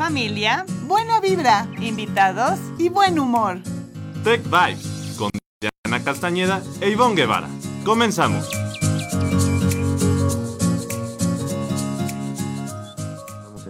[0.00, 3.58] Familia, buena vibra invitados y buen humor.
[4.24, 5.30] Tech Vibes con
[5.60, 7.48] Diana Castañeda e Ivonne Guevara.
[7.84, 8.48] Comenzamos.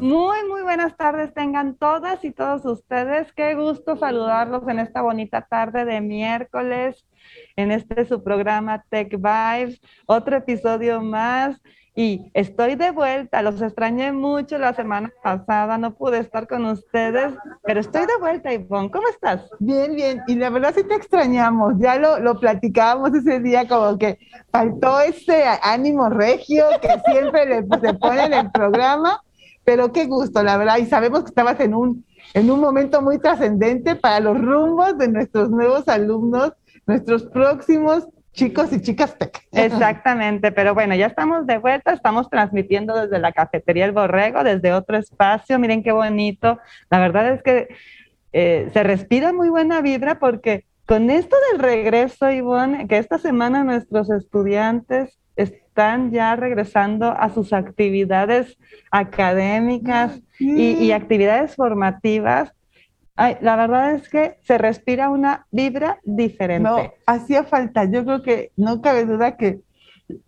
[0.00, 3.32] Muy, muy buenas tardes tengan todas y todos ustedes.
[3.32, 7.04] Qué gusto saludarlos en esta bonita tarde de miércoles,
[7.56, 11.60] en este su programa Tech Vibes, otro episodio más.
[12.02, 17.34] Y estoy de vuelta, los extrañé mucho la semana pasada, no pude estar con ustedes,
[17.62, 18.90] pero estoy de vuelta, Ivonne.
[18.90, 19.50] ¿Cómo estás?
[19.58, 20.22] Bien, bien.
[20.26, 24.18] Y la verdad sí te extrañamos, ya lo, lo platicábamos ese día, como que
[24.50, 29.22] faltó ese ánimo regio que siempre le, se pone en el programa
[29.62, 33.18] pero qué gusto, la verdad, y sabemos que estabas en un, en un momento muy
[33.18, 36.54] trascendente para los rumbos de nuestros nuevos alumnos,
[36.86, 39.42] nuestros próximos chicos y chicas tech.
[39.52, 44.72] Exactamente, pero bueno, ya estamos de vuelta, estamos transmitiendo desde la cafetería El Borrego, desde
[44.72, 46.58] otro espacio, miren qué bonito,
[46.90, 47.68] la verdad es que
[48.32, 53.62] eh, se respira muy buena vibra porque con esto del regreso, Ivonne, que esta semana
[53.62, 58.58] nuestros estudiantes están ya regresando a sus actividades
[58.90, 62.52] académicas y, actividades formativas,
[63.16, 66.68] la verdad es que se respira una vibra diferente.
[66.68, 67.84] No, hacía falta.
[67.84, 69.60] Yo creo que no cabe duda que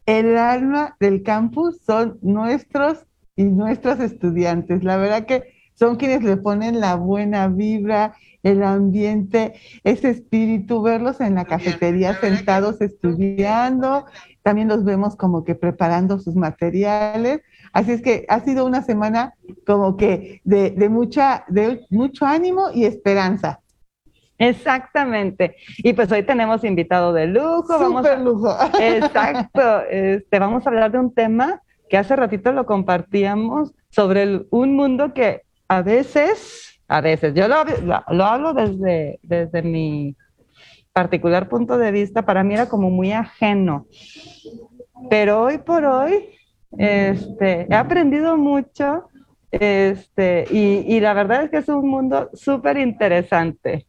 [0.06, 4.84] el alma del campus son nuestros y nuestros estudiantes.
[4.84, 11.20] La verdad que son quienes le ponen la buena vibra, el ambiente, ese espíritu, verlos
[11.20, 14.06] en la cafetería sentados estudiando,
[14.42, 17.40] también los vemos como que preparando sus materiales.
[17.72, 19.34] Así es que ha sido una semana
[19.66, 23.60] como que de, mucha, de mucho ánimo y esperanza.
[24.38, 25.56] Exactamente.
[25.78, 27.66] Y pues hoy tenemos invitado de lujo.
[27.68, 28.54] vamos lujo.
[28.80, 29.82] Exacto.
[29.88, 35.14] Este, vamos a hablar de un tema que hace ratito lo compartíamos sobre un mundo
[35.14, 37.64] que a veces, a veces, yo lo,
[38.08, 40.16] lo hablo desde, desde mi
[40.92, 43.86] particular punto de vista, para mí era como muy ajeno.
[45.08, 46.28] Pero hoy por hoy,
[46.78, 49.08] este, he aprendido mucho
[49.52, 53.86] este, y, la verdad es que es un mundo súper interesante.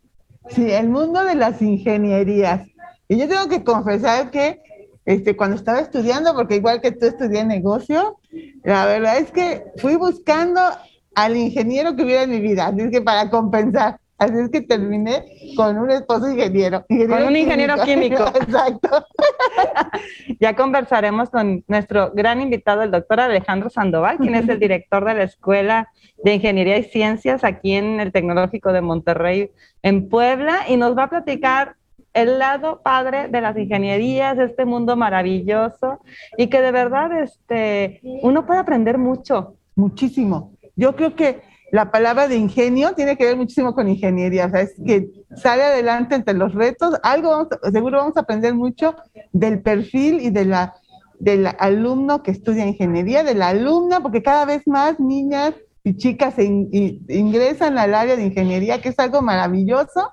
[0.50, 2.68] Sí, el mundo de las ingenierías.
[3.08, 4.62] Y yo tengo que confesar que
[5.06, 8.18] este, cuando estaba estudiando, porque igual que tú estudié negocio,
[8.64, 10.62] la verdad es que fui buscando
[11.16, 14.00] al ingeniero que hubiera en mi vida, así que para compensar.
[14.18, 15.26] Así es que terminé
[15.56, 16.86] con un esposo ingeniero.
[16.88, 18.24] con un ingeniero químico.
[18.36, 19.06] Exacto.
[20.40, 25.14] ya conversaremos con nuestro gran invitado, el doctor Alejandro Sandoval, quien es el director de
[25.16, 25.90] la Escuela
[26.24, 29.52] de Ingeniería y Ciencias aquí en el Tecnológico de Monterrey,
[29.82, 31.76] en Puebla, y nos va a platicar
[32.14, 36.00] el lado padre de las ingenierías, este mundo maravilloso,
[36.38, 39.56] y que de verdad este, uno puede aprender mucho.
[39.76, 40.54] Muchísimo.
[40.76, 41.42] Yo creo que
[41.74, 45.64] la palabra de ingenio tiene que ver muchísimo con ingeniería, o sea, es que sale
[45.64, 48.96] adelante entre los retos, algo seguro vamos a aprender mucho
[49.32, 50.76] del perfil y de la,
[51.18, 56.36] del alumno que estudia ingeniería, de la alumna, porque cada vez más niñas y chicas
[56.38, 60.12] ingresan al área de ingeniería, que es algo maravilloso,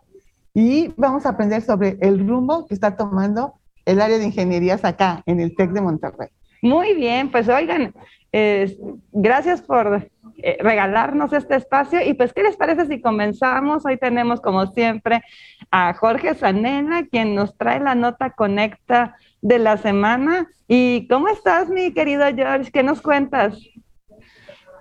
[0.54, 5.22] y vamos a aprender sobre el rumbo que está tomando el área de ingenierías acá,
[5.26, 6.30] en el TEC de Monterrey.
[6.62, 7.92] Muy bien, pues oigan,
[9.12, 10.08] gracias por
[10.42, 12.00] eh, regalarnos este espacio.
[12.04, 13.84] Y pues, ¿qué les parece si comenzamos?
[13.84, 15.22] Hoy tenemos, como siempre,
[15.70, 20.48] a Jorge Sanena, quien nos trae la nota conecta de la semana.
[20.68, 22.70] ¿Y cómo estás, mi querido George?
[22.70, 23.58] ¿Qué nos cuentas?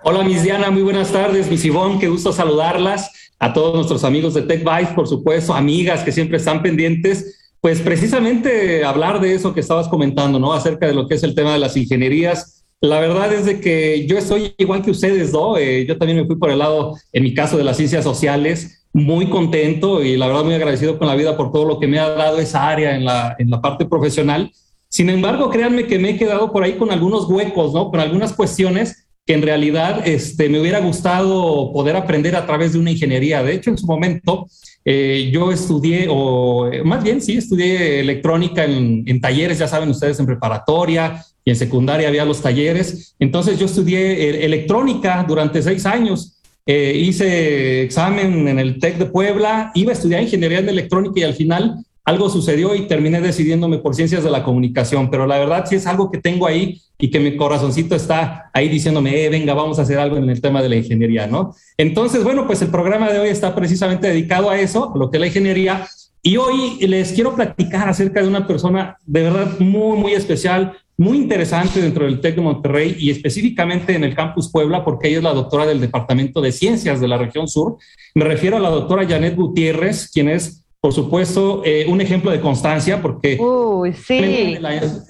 [0.02, 1.50] Hola, Miss Diana, muy buenas tardes.
[1.50, 3.32] Miss Ivonne, qué gusto saludarlas.
[3.38, 7.52] A todos nuestros amigos de Tech por supuesto, amigas que siempre están pendientes.
[7.60, 10.52] Pues precisamente hablar de eso que estabas comentando, ¿no?
[10.52, 14.06] Acerca de lo que es el tema de las ingenierías la verdad es de que
[14.06, 15.58] yo estoy igual que ustedes, ¿no?
[15.58, 18.86] Eh, yo también me fui por el lado, en mi caso, de las ciencias sociales,
[18.92, 21.98] muy contento y la verdad muy agradecido con la vida por todo lo que me
[21.98, 24.50] ha dado esa área en la, en la parte profesional.
[24.88, 27.90] Sin embargo, créanme que me he quedado por ahí con algunos huecos, ¿no?
[27.90, 32.78] Con algunas cuestiones que en realidad este, me hubiera gustado poder aprender a través de
[32.78, 33.42] una ingeniería.
[33.42, 34.48] De hecho, en su momento
[34.84, 40.18] eh, yo estudié, o más bien sí, estudié electrónica en, en talleres, ya saben ustedes,
[40.18, 43.14] en preparatoria, y en secundaria había los talleres.
[43.18, 46.36] Entonces yo estudié eh, electrónica durante seis años.
[46.66, 51.24] Eh, hice examen en el TEC de Puebla, iba a estudiar ingeniería en electrónica y
[51.24, 55.66] al final algo sucedió y terminé decidiéndome por ciencias de la comunicación, pero la verdad
[55.68, 59.54] sí es algo que tengo ahí y que mi corazoncito está ahí diciéndome, eh, venga,
[59.54, 61.54] vamos a hacer algo en el tema de la ingeniería, ¿no?
[61.76, 65.20] Entonces, bueno, pues el programa de hoy está precisamente dedicado a eso, lo que es
[65.20, 65.86] la ingeniería,
[66.22, 71.16] y hoy les quiero platicar acerca de una persona de verdad muy, muy especial, muy
[71.16, 75.24] interesante dentro del TEC de Monterrey y específicamente en el campus Puebla, porque ella es
[75.24, 77.78] la doctora del Departamento de Ciencias de la región sur.
[78.14, 82.40] Me refiero a la doctora Janet Gutiérrez, quien es, por supuesto, eh, un ejemplo de
[82.40, 83.36] constancia, porque...
[83.38, 84.56] Uy, sí.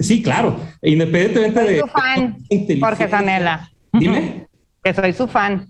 [0.01, 1.81] sí, claro, independientemente soy de...
[1.81, 2.37] Su fan,
[2.81, 3.71] Jorge Sanela.
[3.93, 4.47] Dime.
[4.83, 5.69] Que soy su fan.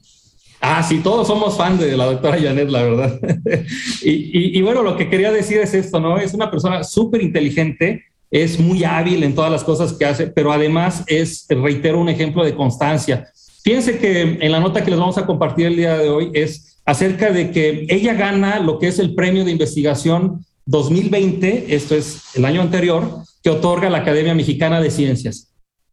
[0.60, 3.18] Ah, sí, todos somos fan de la doctora Janet, la verdad.
[4.04, 6.16] y, y, bueno, lo que quería decir es esto, ¿no?
[6.16, 10.52] Es una persona súper inteligente, es muy hábil en todas las cosas que hace, pero
[10.52, 13.28] además es, reitero, un ejemplo de constancia.
[13.64, 16.79] Fíjense que en la nota que les vamos a compartir el día de hoy es
[16.84, 22.22] acerca de que ella gana lo que es el premio de investigación 2020, esto es
[22.34, 25.52] el año anterior, que otorga la Academia Mexicana de Ciencias.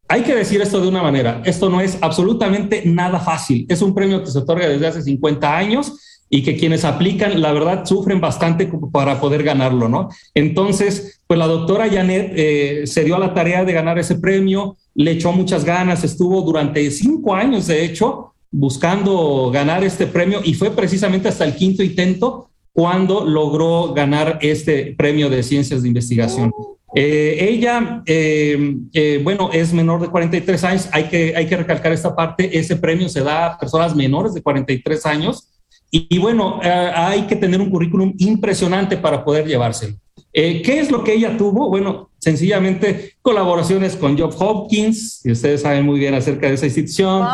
[0.10, 3.94] Hay que decir esto de una manera, esto no es absolutamente nada fácil, es un
[3.94, 5.94] premio que se otorga desde hace 50 años
[6.30, 10.10] y que quienes aplican, la verdad, sufren bastante para poder ganarlo, ¿no?
[10.34, 14.78] Entonces, pues la doctora Janet eh, se dio a la tarea de ganar ese premio,
[14.94, 20.53] le echó muchas ganas, estuvo durante cinco años, de hecho, buscando ganar este premio y
[20.53, 26.51] fue precisamente hasta el quinto intento cuando logró ganar este premio de ciencias de investigación.
[26.95, 32.15] Eh, ella, eh, bueno, es menor de 43 años, hay que, hay que recalcar esta
[32.15, 35.50] parte, ese premio se da a personas menores de 43 años,
[35.89, 39.95] y, bueno, eh, hay que tener un currículum impresionante para poder llevárselo.
[40.33, 41.69] Eh, ¿Qué es lo que ella tuvo?
[41.69, 47.25] Bueno, sencillamente colaboraciones con Job Hopkins, y ustedes saben muy bien acerca de esa institución,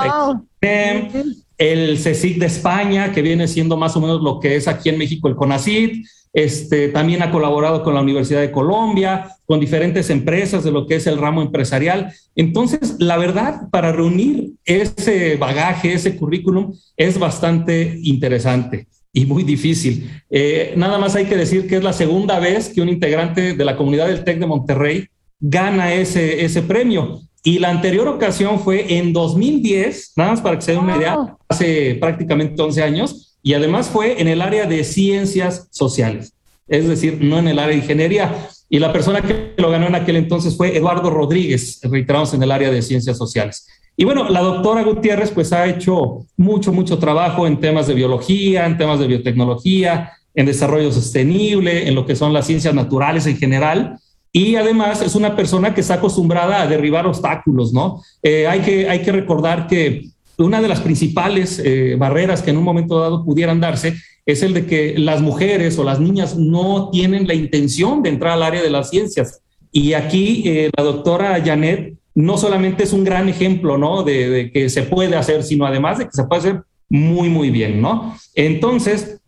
[1.58, 4.98] el CSIC de España, que viene siendo más o menos lo que es aquí en
[4.98, 6.04] México el CONACID,
[6.34, 10.96] este, también ha colaborado con la Universidad de Colombia, con diferentes empresas de lo que
[10.96, 12.12] es el ramo empresarial.
[12.36, 20.10] Entonces, la verdad, para reunir ese bagaje, ese currículum, es bastante interesante y muy difícil.
[20.30, 23.66] Eh, nada más hay que decir que es la segunda vez que un integrante de
[23.66, 25.08] la comunidad del TEC de Monterrey
[25.40, 27.22] gana ese, ese premio.
[27.44, 31.38] Y la anterior ocasión fue en 2010, nada más para que se den una idea,
[31.48, 36.34] hace prácticamente 11 años, y además fue en el área de ciencias sociales,
[36.68, 38.34] es decir, no en el área de ingeniería.
[38.70, 42.52] Y la persona que lo ganó en aquel entonces fue Eduardo Rodríguez, reiteramos en el
[42.52, 43.68] área de ciencias sociales.
[43.96, 48.66] Y bueno, la doctora Gutiérrez pues ha hecho mucho, mucho trabajo en temas de biología,
[48.66, 53.38] en temas de biotecnología, en desarrollo sostenible, en lo que son las ciencias naturales en
[53.38, 53.98] general.
[54.32, 58.02] Y además es una persona que está acostumbrada a derribar obstáculos, ¿no?
[58.24, 60.10] Eh, hay, que, hay que recordar que
[60.40, 63.96] una de las principales eh, barreras que en un momento dado pudieran darse
[64.26, 68.34] es el de que las mujeres o las niñas no tienen la intención de entrar
[68.34, 69.42] al área de las ciencias.
[69.72, 74.04] Y aquí eh, la doctora Janet no solamente es un gran ejemplo, ¿no?
[74.04, 77.82] De, que se puede hacer, sino además de que se puede hacer muy, muy bien,
[77.82, 78.16] ¿no?
[78.36, 79.20] Entonces,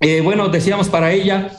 [0.00, 1.52] eh, bueno, decíamos para ella,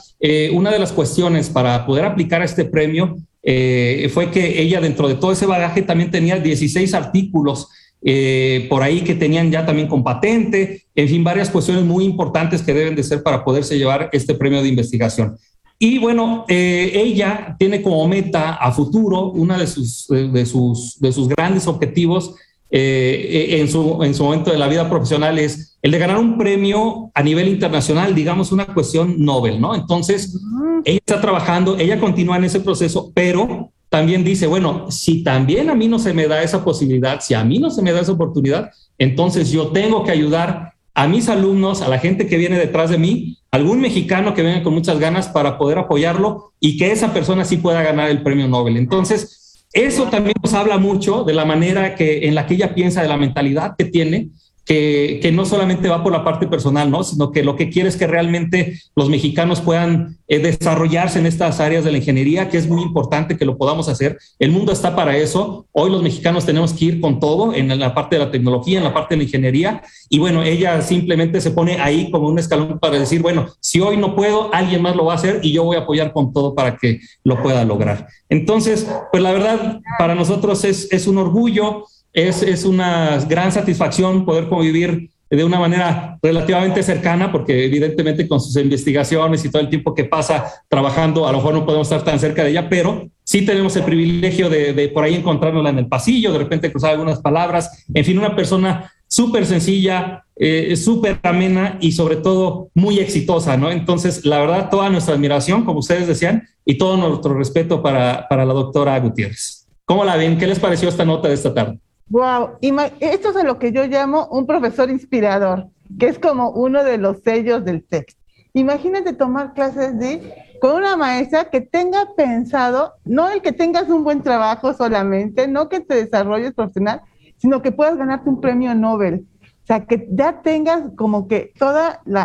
[0.52, 5.32] una de las cuestiones para poder aplicar este premio fue que ella dentro de todo
[5.32, 7.68] ese bagaje también tenía 16 artículos
[8.02, 12.62] eh, por ahí que tenían ya también con patente, en fin, varias cuestiones muy importantes
[12.62, 15.36] que deben de ser para poderse llevar este premio de investigación.
[15.82, 21.10] Y bueno, eh, ella tiene como meta a futuro, una de sus, de sus, de
[21.10, 22.34] sus grandes objetivos
[22.70, 26.36] eh, en, su, en su momento de la vida profesional es el de ganar un
[26.36, 29.74] premio a nivel internacional, digamos una cuestión Nobel, ¿no?
[29.74, 30.38] Entonces,
[30.84, 35.74] ella está trabajando, ella continúa en ese proceso, pero también dice, bueno, si también a
[35.74, 38.12] mí no se me da esa posibilidad, si a mí no se me da esa
[38.12, 42.90] oportunidad, entonces yo tengo que ayudar a mis alumnos, a la gente que viene detrás
[42.90, 47.12] de mí, algún mexicano que venga con muchas ganas para poder apoyarlo y que esa
[47.12, 48.76] persona sí pueda ganar el premio Nobel.
[48.76, 53.02] Entonces, eso también nos habla mucho de la manera que en la que ella piensa,
[53.02, 54.30] de la mentalidad que tiene
[54.70, 57.02] que, no solamente va por la parte personal, ¿no?
[57.02, 61.58] sino que lo que quiere es que realmente los mexicanos puedan eh, desarrollarse en estas
[61.58, 64.18] áreas de la ingeniería, que es muy importante que lo podamos hacer.
[64.38, 65.66] El mundo está para eso.
[65.72, 68.84] Hoy los mexicanos tenemos que ir con todo en la parte de la tecnología, en
[68.84, 69.82] la parte de la ingeniería.
[70.08, 73.96] Y bueno, ella simplemente se pone ahí como un escalón para decir, bueno, si hoy
[73.96, 76.54] no puedo, alguien más lo va a hacer y yo voy a apoyar con todo
[76.54, 78.06] para que lo pueda lograr.
[78.28, 84.48] Entonces, pues la verdad, para nosotros es, es un orgullo es, una gran satisfacción poder
[84.48, 89.94] convivir de una manera relativamente cercana, porque evidentemente con sus investigaciones y todo el tiempo
[89.94, 93.42] que pasa trabajando, a lo mejor no podemos estar tan cerca de ella, pero sí
[93.42, 97.84] tenemos el privilegio de, por ahí encontrarnos en el pasillo, de repente cruzar algunas palabras,
[97.94, 103.70] en fin, una persona súper sencilla, eh, súper amena y sobre todo muy exitosa, ¿no?
[103.70, 108.44] Entonces, la verdad, toda nuestra admiración, como ustedes decían, y todo nuestro respeto para, para
[108.44, 109.68] la doctora Gutiérrez.
[109.84, 110.38] ¿Cómo la ven?
[110.38, 111.78] ¿Qué les pareció esta nota de esta tarde?
[112.10, 112.58] Wow,
[113.00, 117.22] esto es lo que yo llamo un profesor inspirador, que es como uno de los
[117.22, 118.20] sellos del texto.
[118.52, 124.04] imagínate tomar clases de con una maestra que tenga pensado, no el que tengas un
[124.04, 127.00] buen trabajo solamente, no que te desarrolles profesional,
[127.38, 129.24] sino que puedas ganarte un premio Nobel.
[129.62, 131.80] O sea, que ya tengas como que todo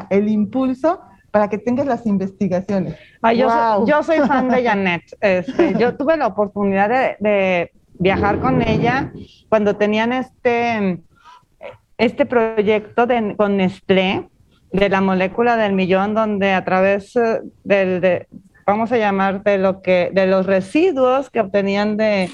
[0.09, 0.99] el impulso
[1.31, 2.95] para que tengas las investigaciones.
[3.35, 5.03] yo, soy, fan de Janet.
[5.21, 9.11] Este, yo tuve la oportunidad de, viajar con ella
[9.49, 11.01] cuando tenían este,
[11.97, 14.29] este proyecto con Nestlé
[14.71, 18.27] de la molécula del millón, donde a través eh, del,
[18.65, 22.29] vamos a llamar, de, lo que, de los residuos que obtenían de,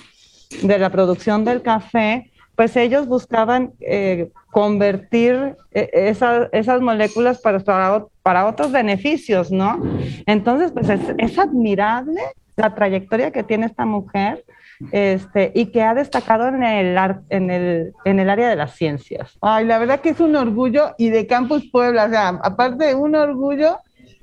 [0.64, 6.14] de la producción del café, pues ellos buscaban eh, convertir eh,
[6.52, 7.60] esas moléculas para,
[8.22, 9.82] para, otros beneficios, ¿no?
[10.26, 12.22] Entonces, pues es, admirable
[12.56, 14.44] la trayectoria que tiene esta mujer
[14.92, 16.98] este, y que ha destacado en el,
[17.30, 19.38] en, el, en el área de las ciencias.
[19.42, 22.96] Ay, la verdad que es un orgullo y de Campus Puebla, o sea, aparte de
[22.96, 23.78] un orgullo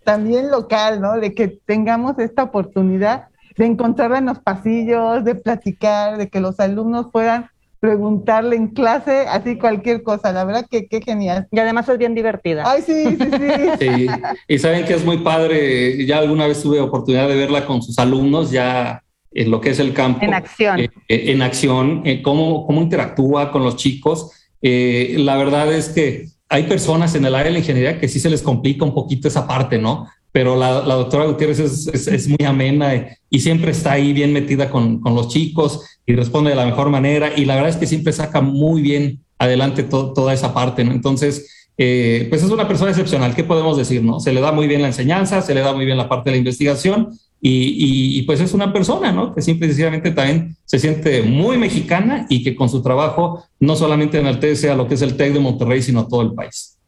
[0.04, 1.18] también local, ¿no?
[1.18, 6.58] De que tengamos esta oportunidad de encontrarla en los pasillos, de platicar, de que los
[6.60, 7.50] alumnos puedan
[7.80, 10.32] preguntarle en clase, así cualquier cosa.
[10.32, 11.46] La verdad que qué genial.
[11.50, 12.64] Y además es bien divertida.
[12.66, 13.30] Ay, sí, sí,
[13.78, 14.06] sí.
[14.48, 16.04] Y saben que es muy padre.
[16.06, 19.02] Ya alguna vez tuve oportunidad de verla con sus alumnos, ya
[19.38, 20.18] en lo que es el campo.
[20.22, 20.80] En acción.
[20.80, 24.32] Eh, eh, en acción, eh, cómo, cómo interactúa con los chicos.
[24.60, 28.30] la verdad es que hay personas en el área de la ingeniería que sí se
[28.30, 30.08] les complica un poquito esa parte, ¿no?
[30.32, 34.32] Pero la, la doctora Gutiérrez es, es, es, muy amena y siempre está ahí bien
[34.32, 37.32] metida con, con los chicos y responde de la mejor manera.
[37.36, 40.92] Y la verdad es que siempre saca muy bien adelante toda esa parte, ¿no?
[40.92, 43.34] Entonces, eh, pues es una persona excepcional.
[43.34, 44.18] ¿Qué podemos decir, no?
[44.18, 46.32] Se le da muy bien la enseñanza, se le da muy bien la parte de
[46.32, 49.32] la investigación y, y, pues es una persona, ¿no?
[49.32, 53.76] Que simple y sencillamente también se siente muy mexicana y que con su trabajo no
[53.76, 56.78] solamente enaltece a lo que es el TEC de Monterrey, sino todo el país.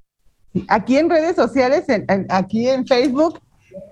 [0.67, 1.85] Aquí en redes sociales,
[2.29, 3.39] aquí en Facebook,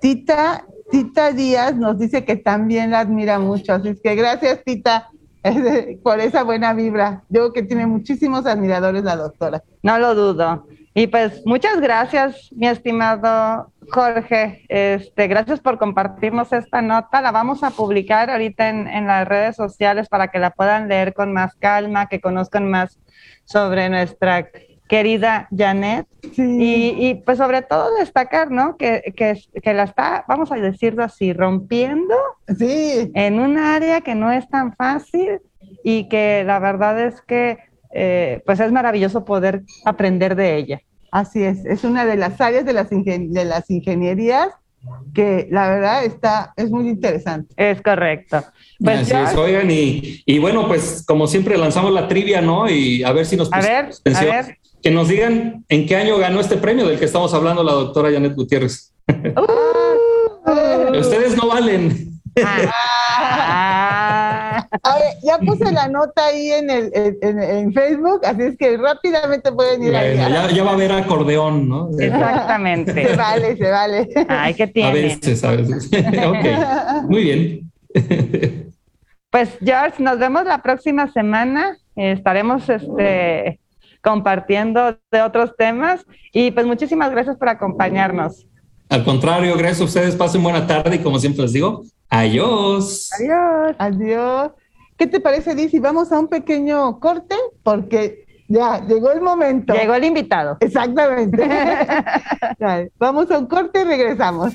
[0.01, 3.75] Tita, Tita Díaz nos dice que también la admira mucho.
[3.75, 5.11] Así es que gracias, Tita.
[6.03, 7.23] por esa buena vibra.
[7.29, 9.63] Yo que tiene muchísimos admiradores la doctora.
[9.83, 10.67] No lo dudo.
[10.99, 14.65] Y pues muchas gracias, mi estimado Jorge.
[14.69, 17.23] Este, gracias por compartirnos esta nota.
[17.23, 21.15] La vamos a publicar ahorita en, en las redes sociales para que la puedan leer
[21.15, 22.99] con más calma, que conozcan más
[23.45, 24.49] sobre nuestra
[24.89, 26.09] querida Janet.
[26.37, 28.77] Y, pues sobre todo destacar, ¿no?
[28.77, 32.17] Que, que, la está, vamos a decirlo así, rompiendo
[32.59, 33.13] sí.
[33.15, 35.39] en un área que no es tan fácil
[35.85, 40.81] y que la verdad es que eh, pues es maravilloso poder aprender de ella.
[41.11, 44.49] Así es, es una de las áreas de las, de las ingenierías
[45.13, 47.53] que la verdad está, es muy interesante.
[47.57, 48.45] Es correcto.
[48.79, 52.71] Pues Así es, oigan, y, y, bueno, pues como siempre lanzamos la trivia, ¿no?
[52.71, 53.53] Y a ver si nos...
[53.53, 57.05] A ver, a ver que nos digan en qué año ganó este premio del que
[57.05, 58.93] estamos hablando la doctora Janet Gutiérrez.
[59.09, 59.49] Uh.
[60.99, 62.21] Ustedes no valen.
[62.45, 64.05] Ah.
[64.83, 69.53] A ver, ya puse la nota ahí en, el, en, Facebook, así es que rápidamente
[69.53, 70.17] pueden ir ahí.
[70.17, 71.91] Ya, va a haber acordeón, ¿no?
[71.99, 72.93] Exactamente.
[72.93, 74.09] Se vale, se vale.
[74.29, 74.91] Ay, ¿qué tiene?
[74.91, 75.91] A veces, a veces.
[76.27, 77.73] ok, muy bien.
[79.31, 81.77] Pues George, nos vemos la próxima semana.
[81.97, 83.61] Estaremos este
[84.01, 86.05] compartiendo de otros temas.
[86.33, 88.47] Y pues muchísimas gracias por acompañarnos.
[88.89, 90.17] Al contrario, gracias a ustedes.
[90.17, 93.11] Pasen buena tarde y como siempre les digo, adiós.
[93.19, 93.77] Adiós.
[93.79, 94.53] Adiós.
[94.97, 95.73] ¿Qué te parece, Liz?
[95.81, 99.75] vamos a un pequeño corte porque ya llegó el momento.
[99.75, 100.57] Llegó el invitado.
[100.61, 101.49] Exactamente.
[102.99, 104.53] vamos a un corte y regresamos.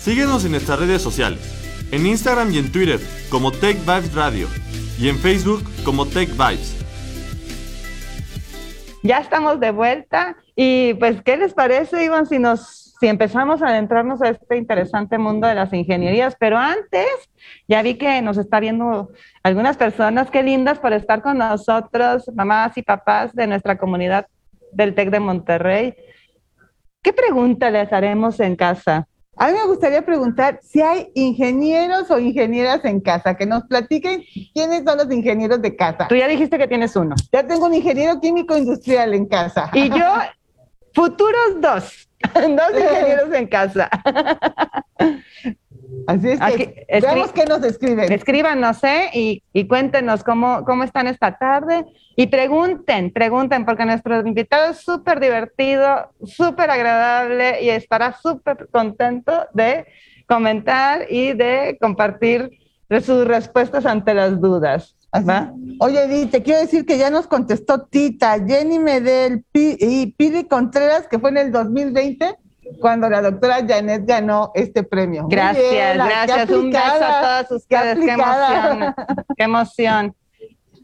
[0.00, 1.40] Síguenos en nuestras redes sociales,
[1.90, 4.48] en Instagram y en Twitter como Tech Vibes Radio
[4.98, 6.76] y en Facebook como Tech Vibes.
[9.02, 13.68] Ya estamos de vuelta y pues, ¿qué les parece, Iván, si nos si empezamos a
[13.68, 16.34] adentrarnos a este interesante mundo de las ingenierías?
[16.36, 17.06] Pero antes,
[17.68, 19.12] ya vi que nos está viendo
[19.44, 24.26] algunas personas, qué lindas por estar con nosotros, mamás y papás de nuestra comunidad
[24.72, 25.94] del TEC de Monterrey.
[27.02, 29.06] ¿Qué pregunta les haremos en casa?
[29.36, 34.24] A mí me gustaría preguntar si hay ingenieros o ingenieras en casa, que nos platiquen
[34.52, 36.08] quiénes son los ingenieros de casa.
[36.08, 37.14] Tú ya dijiste que tienes uno.
[37.32, 39.70] Ya tengo un ingeniero químico industrial en casa.
[39.72, 40.04] Y yo,
[40.94, 43.88] futuros dos, dos ingenieros en casa.
[46.06, 48.12] Así es que veamos qué nos escriben.
[48.12, 49.10] Escríbanos, ¿eh?
[49.12, 51.84] Y, y cuéntenos cómo, cómo están esta tarde.
[52.16, 59.46] Y pregunten, pregunten, porque nuestro invitado es súper divertido, súper agradable y estará súper contento
[59.52, 59.86] de
[60.26, 62.50] comentar y de compartir
[63.00, 64.97] sus respuestas ante las dudas.
[65.80, 71.08] Oye, Edith, te quiero decir que ya nos contestó Tita, Jenny Medel y Pili Contreras,
[71.08, 72.36] que fue en el 2020
[72.80, 75.26] cuando la doctora Janet ganó este premio.
[75.28, 76.50] Gracias, gracias.
[76.50, 77.98] Un beso a todas ustedes.
[77.98, 78.94] Qué, emoción.
[79.36, 80.14] Qué emoción.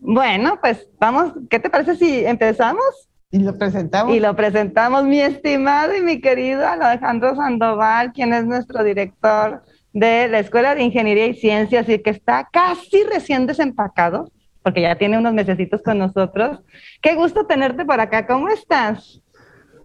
[0.00, 2.84] Bueno, pues vamos, ¿qué te parece si empezamos?
[3.30, 4.14] Y lo presentamos.
[4.14, 9.62] Y lo presentamos, mi estimado y mi querido Alejandro Sandoval, quien es nuestro director
[9.94, 14.28] de la Escuela de Ingeniería y Ciencias y que está casi recién desempacado,
[14.62, 16.58] porque ya tiene unos mesecitos con nosotros.
[17.00, 18.26] Qué gusto tenerte por acá.
[18.26, 19.22] ¿Cómo estás?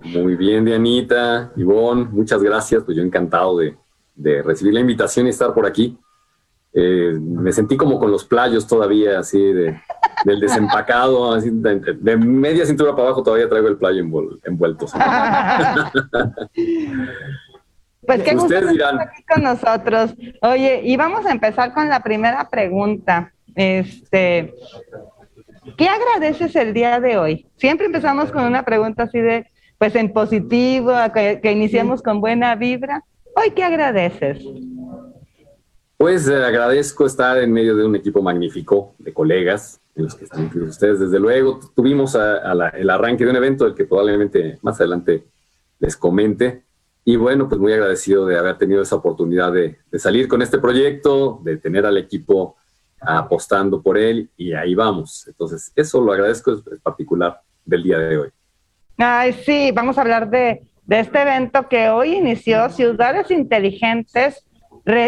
[0.01, 2.83] Muy bien, Dianita, Ivonne, muchas gracias.
[2.83, 3.77] Pues yo encantado de,
[4.41, 5.95] recibir la invitación y estar por aquí.
[6.73, 9.79] Eh, me sentí como con los playos todavía, así de,
[10.25, 14.03] del desempacado, así de, media cintura para abajo todavía traigo el playo
[14.43, 14.87] envuelto.
[18.09, 20.15] pues qué gusto estar aquí con nosotros.
[20.41, 23.31] Oye, y vamos a empezar con la primera pregunta.
[23.53, 24.51] Este,
[25.77, 27.45] ¿qué agradeces el día de hoy?
[27.57, 29.45] Siempre empezamos con una pregunta así de,
[29.77, 33.03] pues en positivo, que, iniciemos con buena vibra.
[33.35, 34.43] Hoy, ¿qué agradeces?
[35.95, 40.23] Pues eh, agradezco estar en medio de un equipo magnífico de colegas, en los que
[40.23, 40.99] están ustedes.
[40.99, 45.25] Desde luego, tuvimos el arranque de un evento del que probablemente más adelante
[45.77, 46.63] les comente.
[47.09, 51.39] Y bueno, pues muy agradecido de haber tenido esa oportunidad de, salir con este proyecto,
[51.43, 52.55] de tener al equipo
[53.01, 55.25] apostando por él y ahí vamos.
[55.27, 58.29] Entonces, eso lo agradezco en particular del día de hoy.
[58.99, 64.45] Ay, sí, vamos a hablar de, este evento que hoy inició, Ciudades Inteligentes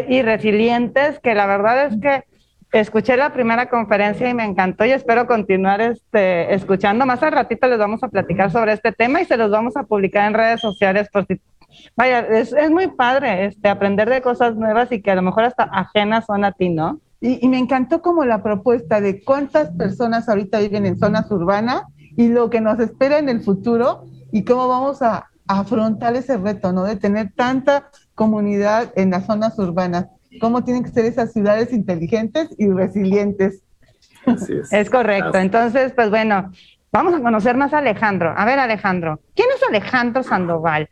[0.10, 2.24] y Resilientes, que la verdad es que
[2.72, 7.06] escuché la primera conferencia y me encantó y espero continuar este, escuchando.
[7.06, 9.84] Más al ratito les vamos a platicar sobre este tema y se los vamos a
[9.84, 11.40] publicar en redes sociales por si...
[11.96, 15.64] Vaya, es, muy padre este, aprender de cosas nuevas y que a lo mejor hasta
[15.64, 17.00] ajenas son a ti, ¿no?
[17.20, 21.84] Y, y me encantó como la propuesta de cuántas personas ahorita viven en zonas urbanas
[22.18, 26.72] y lo que nos espera en el futuro y cómo vamos a, afrontar ese reto,
[26.72, 26.84] ¿no?
[26.84, 30.08] De tener tanta comunidad en las zonas urbanas.
[30.40, 33.62] Cómo tienen que ser esas ciudades inteligentes y resilientes.
[34.26, 34.72] es.
[34.72, 35.38] es correcto.
[35.38, 36.52] Entonces, pues bueno,
[36.92, 38.34] vamos a conocer más a Alejandro.
[38.36, 40.90] A ver, Alejandro, ¿quién es Alejandro Sandoval?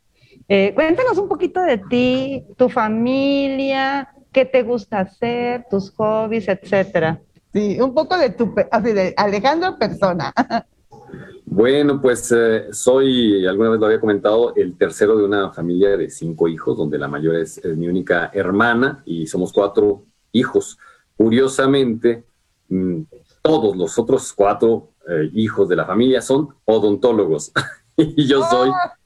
[0.52, 7.22] Eh, cuéntanos un poquito de ti, tu familia, qué te gusta hacer, tus hobbies, etcétera.
[7.54, 10.34] Sí, un poco de tu, así de Alejandro persona.
[11.52, 16.08] Bueno, pues eh, soy, alguna vez lo había comentado, el tercero de una familia de
[16.08, 20.78] cinco hijos, donde la mayor es, mi única hermana y somos cuatro hijos.
[21.18, 22.24] Curiosamente,
[22.70, 23.02] mm,
[23.42, 27.52] todos los otros cuatro eh, hijos de la familia son odontólogos
[27.98, 28.99] y yo soy ah.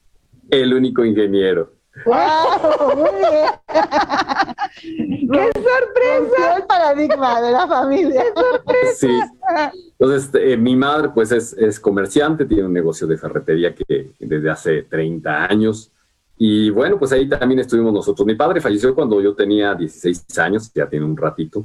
[0.50, 1.72] El único ingeniero.
[2.04, 2.96] ¡Wow!
[2.96, 3.50] Muy bien.
[5.32, 6.56] ¡Qué sorpresa!
[6.56, 8.22] el paradigma de la familia.
[8.22, 8.94] ¡Qué sorpresa!
[8.96, 9.20] Sí.
[9.98, 14.50] Entonces, eh, mi madre, pues, es, es, comerciante, tiene un negocio de ferretería que desde
[14.50, 15.92] hace 30 años.
[16.36, 18.26] Y bueno, pues ahí también estuvimos nosotros.
[18.26, 21.64] Mi padre falleció cuando yo tenía 16 años, ya tiene un ratito.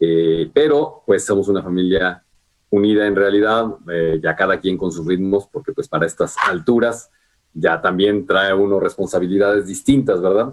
[0.00, 2.22] Eh, pero, pues, somos una familia
[2.70, 7.10] unida en realidad, eh, ya cada quien con sus ritmos, porque pues para estas alturas
[7.60, 10.52] ya también trae uno responsabilidades distintas, ¿verdad?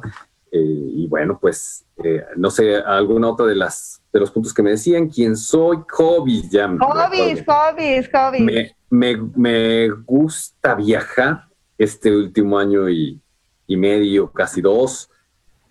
[0.52, 4.64] Eh, y bueno, pues eh, no sé, alguna otra de las de los puntos que
[4.64, 6.68] me decían, quién soy, hobbies, ya.
[6.68, 8.72] Hobbies, hobbies, hobbies.
[8.90, 13.20] Me, me, gusta viajar este último año y,
[13.68, 15.10] y medio, casi dos.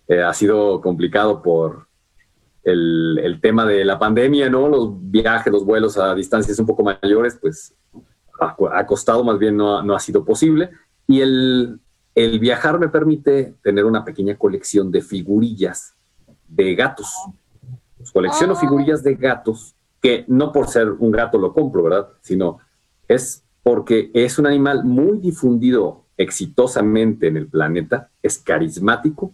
[0.07, 1.87] Eh, ha sido complicado por
[2.63, 4.69] el, el, tema de la pandemia, ¿no?
[4.69, 7.73] Los viajes, los vuelos a distancias un poco mayores, pues
[8.39, 10.69] ha, ha costado, más bien no, no ha sido posible
[11.07, 11.79] y el,
[12.39, 15.95] viajar me permite tener una pequeña colección de figurillas
[16.47, 17.13] de gatos.
[17.97, 18.59] Pues, colecciono ah.
[18.59, 22.09] figurillas de gatos que no por ser un gato lo compro, ¿verdad?
[22.21, 22.59] Sino
[23.07, 29.33] es porque es un animal muy difundido exitosamente en el planeta, es carismático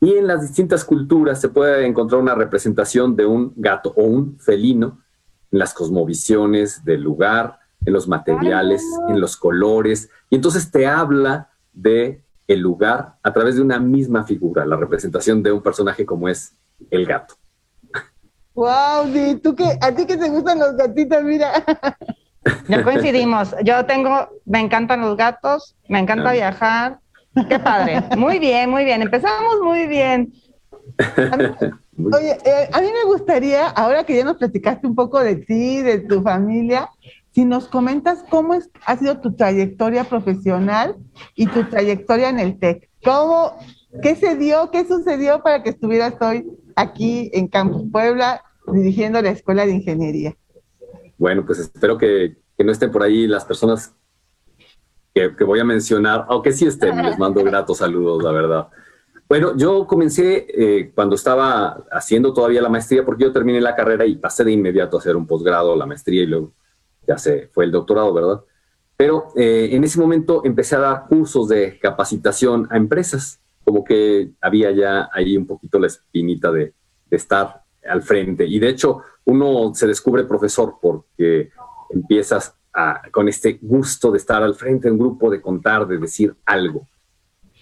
[0.00, 4.38] y en las distintas culturas se puede encontrar una representación de un gato o un
[4.38, 5.00] felino
[5.50, 11.50] en las cosmovisiones del lugar, en los materiales, en los colores, y entonces te habla
[11.72, 16.28] de el lugar a través de una misma figura, la representación de un personaje como
[16.28, 16.54] es
[16.90, 17.34] el gato.
[18.54, 19.06] Wow,
[19.42, 19.78] ¿tú qué?
[19.80, 21.22] ¿A ti que te gustan los gatitos?
[21.22, 21.64] Mira.
[22.68, 23.54] Ya coincidimos.
[23.62, 26.32] Yo tengo, me encantan los gatos, me encanta ah.
[26.32, 26.98] viajar.
[27.48, 28.02] Qué padre.
[28.16, 29.02] Muy bien, muy bien.
[29.02, 30.32] Empezamos muy bien.
[32.12, 35.82] oye, eh, a mí me gustaría, ahora que ya nos platicaste un poco de ti,
[35.82, 36.88] de tu familia,
[37.38, 40.96] si nos comentas cómo es, ha sido tu trayectoria profesional
[41.36, 42.90] y tu trayectoria en el TEC.
[43.04, 43.52] ¿Cómo,
[44.02, 49.30] qué se dio, qué sucedió para que estuvieras hoy aquí en Campus Puebla dirigiendo la
[49.30, 50.36] Escuela de Ingeniería?
[51.16, 53.94] Bueno, pues espero que, no estén por ahí las personas
[55.14, 58.68] que, que, voy a mencionar, aunque sí estén, les mando gratos saludos, la verdad.
[59.28, 64.04] Bueno, yo comencé eh, cuando estaba haciendo todavía la maestría, porque yo terminé la carrera
[64.06, 66.57] y pasé de inmediato a hacer un posgrado, la maestría y luego
[67.08, 68.40] ya se fue el doctorado, ¿verdad?
[68.96, 74.32] Pero eh, en ese momento empecé a dar cursos de capacitación a empresas, como que
[74.40, 76.74] había ya ahí un poquito la espinita de,
[77.10, 78.44] estar al frente.
[78.44, 81.50] Y de hecho, uno se descubre profesor porque
[81.88, 82.54] empiezas
[83.10, 86.86] con este gusto de estar al frente de un grupo, de contar, de decir algo.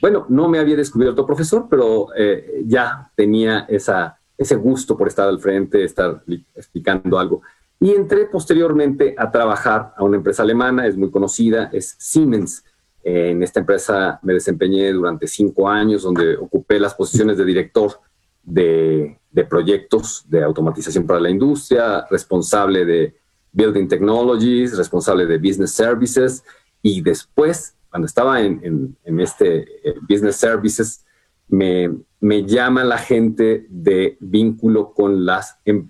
[0.00, 5.28] Bueno, no me había descubierto profesor, pero eh, ya tenía esa, ese gusto por estar
[5.28, 6.22] al frente, estar
[6.54, 7.42] explicando algo.
[7.80, 12.64] Y entré posteriormente a trabajar a una empresa alemana, es muy conocida, es Siemens.
[13.02, 18.00] En esta empresa me desempeñé durante cinco años, donde ocupé las posiciones de director
[18.42, 23.14] de, de proyectos de automatización para la industria, responsable de
[23.52, 26.42] Building Technologies, responsable de Business Services
[26.82, 31.04] y después, cuando estaba en, en, este eh, Business Services,
[31.48, 35.88] me, me, llama la gente de vínculo con las, em,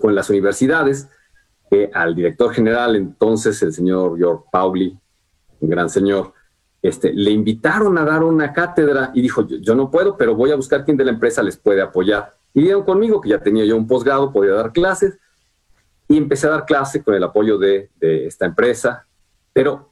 [0.00, 1.08] con las universidades
[1.70, 4.98] que al director general, entonces el señor George Pauli,
[5.60, 6.32] un gran señor,
[6.82, 10.56] este, le invitaron a dar una cátedra y dijo, yo, no puedo, pero voy a
[10.56, 12.32] buscar quién de la empresa les puede apoyar.
[12.54, 15.18] Y dieron conmigo, que ya tenía yo un posgrado, podía dar clases,
[16.08, 19.06] y empecé a dar clases con el apoyo de, de esta empresa,
[19.52, 19.90] pero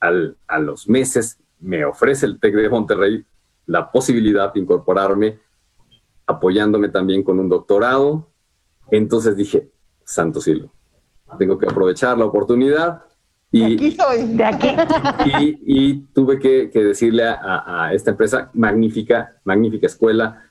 [0.00, 3.24] al, a los meses me ofrece el TEC de Monterrey
[3.66, 5.38] la posibilidad de incorporarme,
[6.26, 8.28] apoyándome también con un doctorado.
[8.90, 9.70] Entonces dije,
[10.04, 10.73] santo cielo,
[11.38, 13.02] tengo que aprovechar la oportunidad.
[13.50, 14.68] Y, aquí soy, de aquí.
[15.26, 20.42] Y, y tuve que, que decirle a, a, esta empresa, magnífica, magnífica escuela,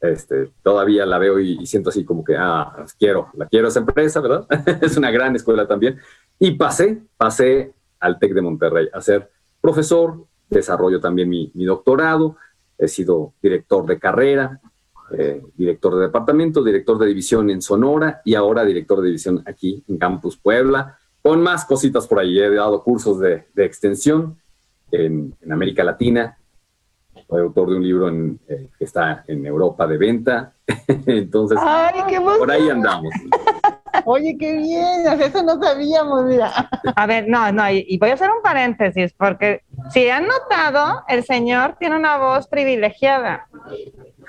[0.00, 3.80] este, todavía la veo y, y, siento así como que, ah, quiero, la quiero esa
[3.80, 4.46] empresa, ¿verdad?
[4.82, 5.98] es una gran escuela también.
[6.38, 12.36] Y pasé, pasé al TEC de Monterrey a ser profesor, desarrollo también mi, mi doctorado,
[12.78, 14.60] he sido director de carrera,
[15.18, 19.82] eh, director de departamento, director de división en Sonora y ahora director de división aquí
[19.88, 22.38] en Campus Puebla, con más cositas por ahí.
[22.38, 24.38] He dado cursos de, de extensión
[24.90, 26.38] en, en, América Latina.
[27.28, 30.52] Soy autor de un libro en, eh, que está en Europa de venta.
[31.06, 32.00] Entonces, Ay,
[32.38, 33.12] por ahí andamos.
[34.04, 36.50] Oye, qué bien, eso no sabíamos, mira.
[36.96, 41.02] A ver, no, no, y, y, voy a hacer un paréntesis, porque si han notado,
[41.08, 43.48] el señor tiene una voz privilegiada.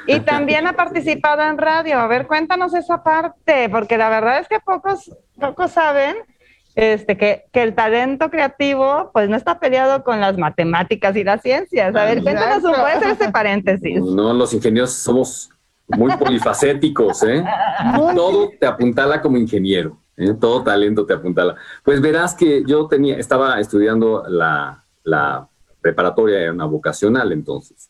[0.08, 2.00] Y también ha participado en radio.
[2.00, 6.16] A ver, cuéntanos esa parte, porque la verdad es que pocos, pocos saben
[6.76, 11.42] este, que, que, el talento creativo pues no está peleado con las matemáticas y las
[11.42, 11.96] ciencias.
[11.96, 14.02] A ver, cuéntanos un poco ese paréntesis.
[14.02, 15.50] No, los ingenieros somos
[15.88, 17.44] muy polifacéticos, ¿eh?
[18.16, 20.34] Todo te apuntala como ingeniero, ¿eh?
[20.40, 21.56] todo talento te apuntala.
[21.84, 25.48] Pues verás que yo tenía, estaba estudiando la, la
[25.82, 27.90] preparatoria, una vocacional entonces,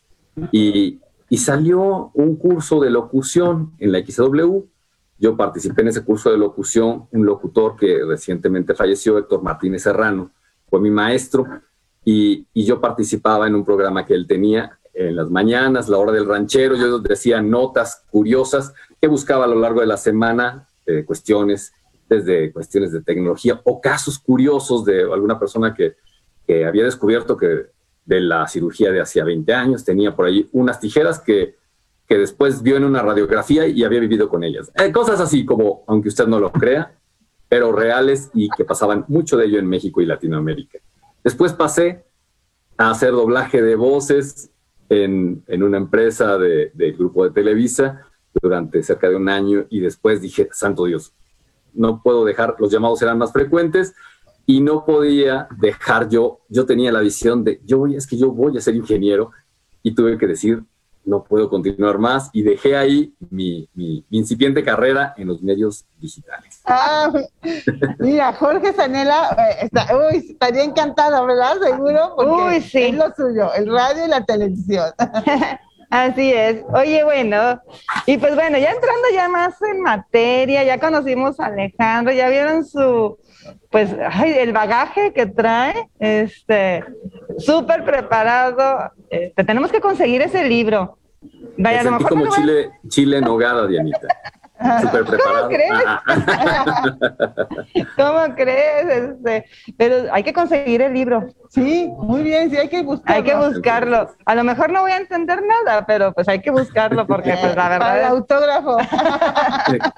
[0.52, 0.98] y,
[1.34, 4.60] y salió un curso de locución en la XW.
[5.18, 10.30] Yo participé en ese curso de locución, un locutor que recientemente falleció, Héctor Martínez Serrano,
[10.70, 11.44] fue mi maestro,
[12.04, 16.24] y, yo participaba en un programa que él tenía en las mañanas, la hora del
[16.24, 21.72] ranchero, yo decía notas curiosas que buscaba a lo largo de la semana, eh, cuestiones,
[22.08, 25.96] desde cuestiones de tecnología o casos curiosos de alguna persona que,
[26.64, 27.72] había descubierto que
[28.04, 31.56] de la cirugía de hacía 20 años tenía por ahí unas tijeras que,
[32.06, 34.70] que después vio en una radiografía y había vivido con ellas.
[34.74, 36.92] Eh, cosas así como, aunque usted no lo crea,
[37.48, 40.78] pero reales y que pasaban mucho de ello en México y Latinoamérica.
[41.22, 42.04] Después pasé
[42.76, 44.50] a hacer doblaje de voces
[44.88, 48.06] en, en una empresa del de grupo de Televisa
[48.42, 51.14] durante cerca de un año y después dije, santo Dios,
[51.72, 53.94] no puedo dejar, los llamados eran más frecuentes
[54.46, 58.30] y no podía dejar yo, yo tenía la visión de, yo voy, es que yo
[58.30, 59.30] voy a ser ingeniero
[59.82, 60.62] y tuve que decir,
[61.04, 65.84] no puedo continuar más y dejé ahí mi, mi, mi incipiente carrera en los medios
[65.98, 66.60] digitales.
[66.64, 67.12] Ah,
[67.98, 71.58] mira, Jorge Sanela eh, está, uy, estaría encantado, ¿verdad?
[71.62, 72.82] Seguro, porque uy, sí.
[72.82, 74.92] es lo suyo, el radio y la televisión.
[75.90, 76.64] Así es.
[76.72, 77.62] Oye, bueno,
[78.06, 82.64] y pues bueno, ya entrando ya más en materia, ya conocimos a Alejandro, ya vieron
[82.64, 83.16] su,
[83.70, 86.84] pues, ay, el bagaje que trae, este,
[87.38, 88.92] súper preparado.
[89.10, 90.98] Este, tenemos que conseguir ese libro.
[91.56, 94.08] Vaya, a lo mejor como chile, chile en nogada, Dianita.
[94.80, 95.48] Súper preparado.
[95.48, 95.72] ¿Cómo crees?
[97.96, 98.86] ¿Cómo crees?
[98.88, 99.44] Este,
[99.76, 101.26] pero hay que conseguir el libro.
[101.50, 103.16] Sí, muy bien, sí, hay que buscarlo.
[103.16, 104.10] Hay que buscarlo.
[104.24, 107.54] A lo mejor no voy a entender nada, pero pues hay que buscarlo porque pues
[107.54, 107.78] la verdad...
[107.78, 108.76] Para el es- autógrafo.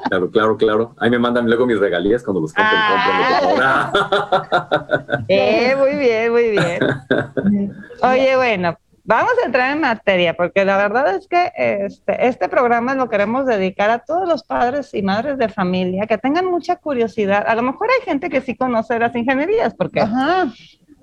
[0.09, 0.95] Claro, claro, claro.
[0.99, 2.81] Ahí me mandan luego mis regalías cuando los compren.
[3.63, 3.93] Ah.
[5.29, 6.79] Eh, muy bien, muy bien.
[8.03, 8.77] Oye, bueno,
[9.07, 13.47] vamos a entrar en materia, porque la verdad es que este, este programa lo queremos
[13.47, 17.45] dedicar a todos los padres y madres de familia que tengan mucha curiosidad.
[17.47, 20.53] A lo mejor hay gente que sí conoce las ingenierías, porque Ajá.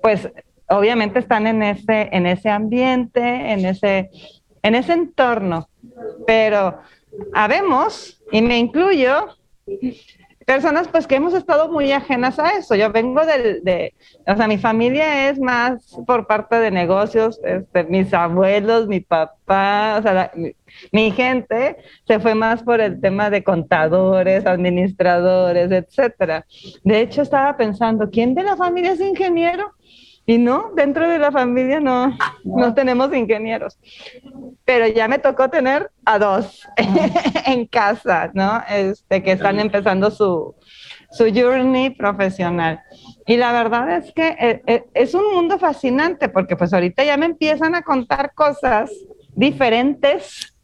[0.02, 0.30] pues
[0.68, 4.10] obviamente están en ese, en ese ambiente, en ese,
[4.62, 5.68] en ese entorno.
[6.26, 6.78] Pero
[7.32, 9.28] habemos, y me incluyo,
[10.44, 12.74] personas pues que hemos estado muy ajenas a eso.
[12.74, 13.94] Yo vengo del, de,
[14.26, 19.96] o sea, mi familia es más por parte de negocios, este, mis abuelos, mi papá,
[19.98, 20.52] o sea, la- mi,
[20.92, 21.76] mi gente
[22.06, 26.46] se fue más por el tema de contadores, administradores, etcétera.
[26.82, 29.72] De hecho, estaba pensando, ¿quién de la familia es ingeniero?
[30.26, 33.78] Y no, dentro de la familia no, no tenemos ingenieros.
[34.64, 36.66] Pero ya me tocó tener a dos
[37.46, 38.62] en casa, ¿no?
[38.70, 40.54] Este, que están empezando su,
[41.10, 42.80] su journey profesional.
[43.26, 47.16] Y la verdad es que eh, eh, es un mundo fascinante porque pues ahorita ya
[47.16, 48.90] me empiezan a contar cosas
[49.34, 50.54] diferentes,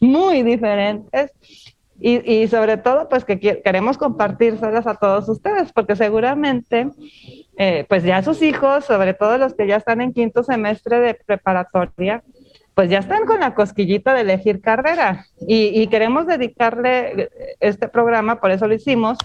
[0.00, 1.32] muy diferentes.
[2.00, 6.90] Y, y sobre todo, pues que queremos compartírselas a todos ustedes, porque seguramente,
[7.56, 11.14] eh, pues ya sus hijos, sobre todo los que ya están en quinto semestre de
[11.14, 12.22] preparatoria,
[12.74, 15.26] pues ya están con la cosquillita de elegir carrera.
[15.46, 17.28] Y, queremos dedicarle
[17.60, 19.18] este programa, por eso lo hicimos,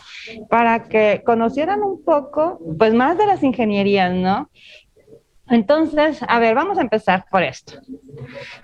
[0.49, 4.49] para que conocieran un poco, pues más de las ingenierías, ¿no?
[5.49, 7.73] Entonces, a ver, vamos a empezar por esto.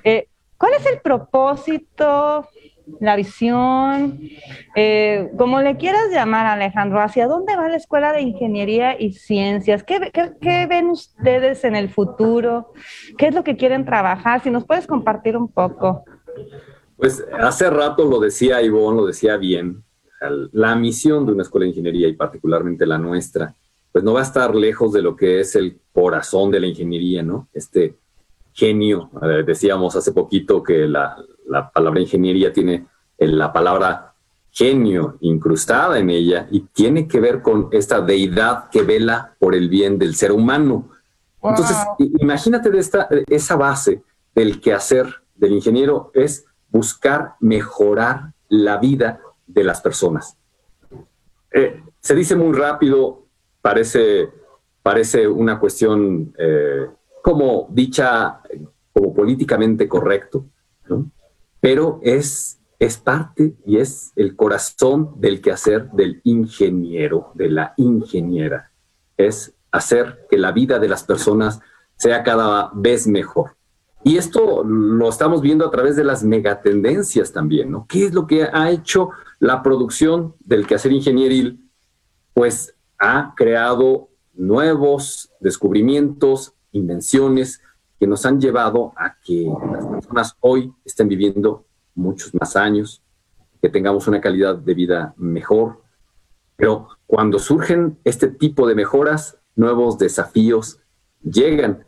[0.03, 2.47] Eh, ¿Cuál es el propósito,
[2.99, 4.19] la visión,
[4.75, 7.01] eh, como le quieras llamar, Alejandro?
[7.01, 9.83] ¿Hacia dónde va la Escuela de Ingeniería y Ciencias?
[9.83, 12.73] ¿Qué, qué, ven ustedes en el futuro?
[13.17, 14.41] ¿Qué es lo que quieren trabajar?
[14.41, 16.03] Si nos puedes compartir un poco.
[16.97, 19.83] Pues hace rato lo decía Ivonne, lo decía bien.
[20.51, 23.53] La misión de una escuela de ingeniería y particularmente la nuestra,
[23.91, 27.23] pues no va a estar lejos de lo que es el corazón de la ingeniería,
[27.23, 27.49] ¿no?
[27.53, 27.97] Este
[28.53, 29.09] genio.
[29.21, 31.17] Eh, decíamos hace poquito que la,
[31.53, 32.85] la palabra ingeniería tiene
[33.17, 34.13] el- la palabra
[34.51, 39.67] genio incrustada en ella y tiene que ver con esta deidad que vela por el
[39.69, 40.89] bien del ser humano.
[41.41, 41.75] Entonces,
[42.19, 44.03] imagínate de esta, esa base
[44.35, 50.37] del quehacer del ingeniero es buscar mejorar la vida de las personas.
[51.51, 53.25] Eh, se dice muy rápido,
[53.61, 54.29] parece,
[54.81, 56.87] parece una cuestión eh,
[57.21, 58.41] como dicha,
[58.93, 60.45] como políticamente correcto,
[60.87, 61.09] ¿no?
[61.63, 68.73] Pero es, es parte y es el corazón del quehacer del ingeniero, de la ingeniera.
[69.15, 71.61] Es hacer que la vida de las personas
[71.95, 73.55] sea cada vez mejor.
[74.03, 77.85] Y esto lo estamos viendo a través de las megatendencias también, ¿no?
[77.87, 81.69] ¿Qué es lo que ha hecho la producción del quehacer ingenieril?
[82.33, 87.61] Pues ha creado nuevos descubrimientos, invenciones
[88.03, 91.63] que nos han llevado a que las personas hoy estén viviendo
[91.95, 93.01] muchos más años,
[93.61, 95.81] que tengamos una calidad de vida mejor.
[96.57, 100.81] Pero cuando surgen este tipo de mejoras, nuevos desafíos
[101.21, 101.87] llegan.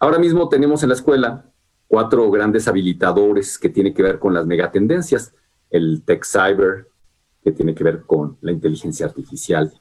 [0.00, 1.48] Ahora mismo tenemos en la escuela
[1.86, 5.36] cuatro grandes habilitadores que tienen que ver con las megatendencias.
[5.70, 6.88] El Tech Cyber,
[7.44, 9.72] que tiene que ver con la inteligencia artificial,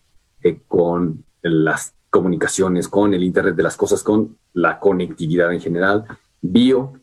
[0.44, 6.06] eh, con las comunicaciones, con el Internet de las Cosas, con la conectividad en general.
[6.44, 6.94] Bio,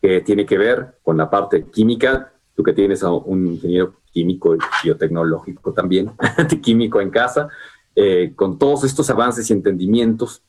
[0.00, 2.32] que tiene que ver con la parte química.
[2.54, 6.12] Tú que tienes a un ingeniero químico y biotecnológico también,
[6.62, 7.48] químico en casa,
[7.96, 10.44] eh, con todos estos avances y entendimientos.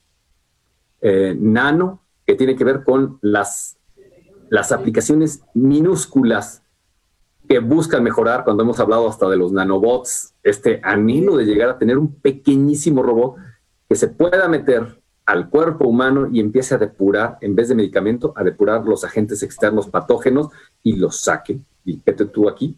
[1.01, 3.77] Eh, nano, que tiene que ver con las,
[4.51, 6.61] las aplicaciones minúsculas
[7.49, 11.79] que buscan mejorar, cuando hemos hablado hasta de los nanobots, este anhelo de llegar a
[11.79, 13.37] tener un pequeñísimo robot
[13.91, 18.33] que se pueda meter al cuerpo humano y empiece a depurar, en vez de medicamento,
[18.37, 20.47] a depurar los agentes externos patógenos
[20.81, 21.59] y los saque.
[21.83, 22.73] Y vete tú aquí,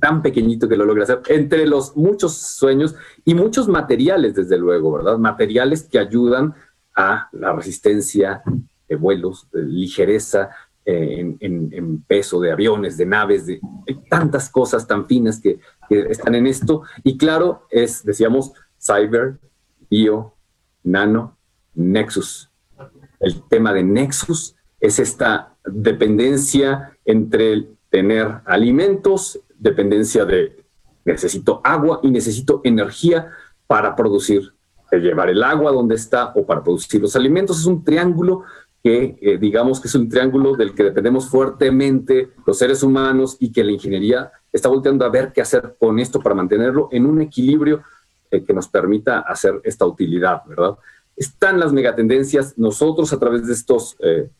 [0.00, 4.90] tan pequeñito que lo logra hacer, entre los muchos sueños y muchos materiales, desde luego,
[4.90, 5.18] ¿verdad?
[5.18, 6.52] Materiales que ayudan
[6.96, 8.42] a la resistencia
[8.88, 10.50] de vuelos, de ligereza
[10.84, 13.60] eh, en, peso de aviones, de naves, de,
[14.10, 16.82] tantas cosas tan finas que están en esto.
[17.04, 18.50] Y claro, es, decíamos,
[18.80, 19.38] cyber,
[19.90, 20.34] bio,
[20.82, 21.36] nano,
[21.74, 22.50] nexus.
[23.20, 30.64] El tema de nexus es esta dependencia entre tener alimentos, dependencia de
[31.04, 33.30] necesito agua y necesito energía
[33.66, 34.54] para producir,
[34.92, 37.60] llevar el agua donde está o para producir los alimentos.
[37.60, 38.44] Es un triángulo
[38.82, 43.50] que eh, digamos que es un triángulo del que dependemos fuertemente los seres humanos y
[43.50, 47.20] que la ingeniería está volteando a ver qué hacer con esto para mantenerlo en un
[47.20, 47.82] equilibrio
[48.30, 50.76] que nos permita hacer esta utilidad, ¿verdad?
[51.16, 54.30] Están las megatendencias, nosotros a través de estos eh,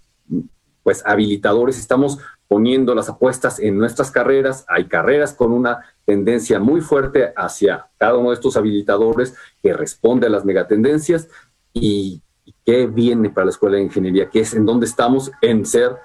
[0.83, 6.81] pues habilitadores estamos poniendo las apuestas en nuestras carreras, hay carreras con una tendencia muy
[6.81, 11.29] fuerte hacia cada uno de estos habilitadores que responde a las megatendencias.
[11.75, 12.23] Y
[12.65, 15.97] qué viene para la Escuela de Ingeniería, que es en donde estamos en ser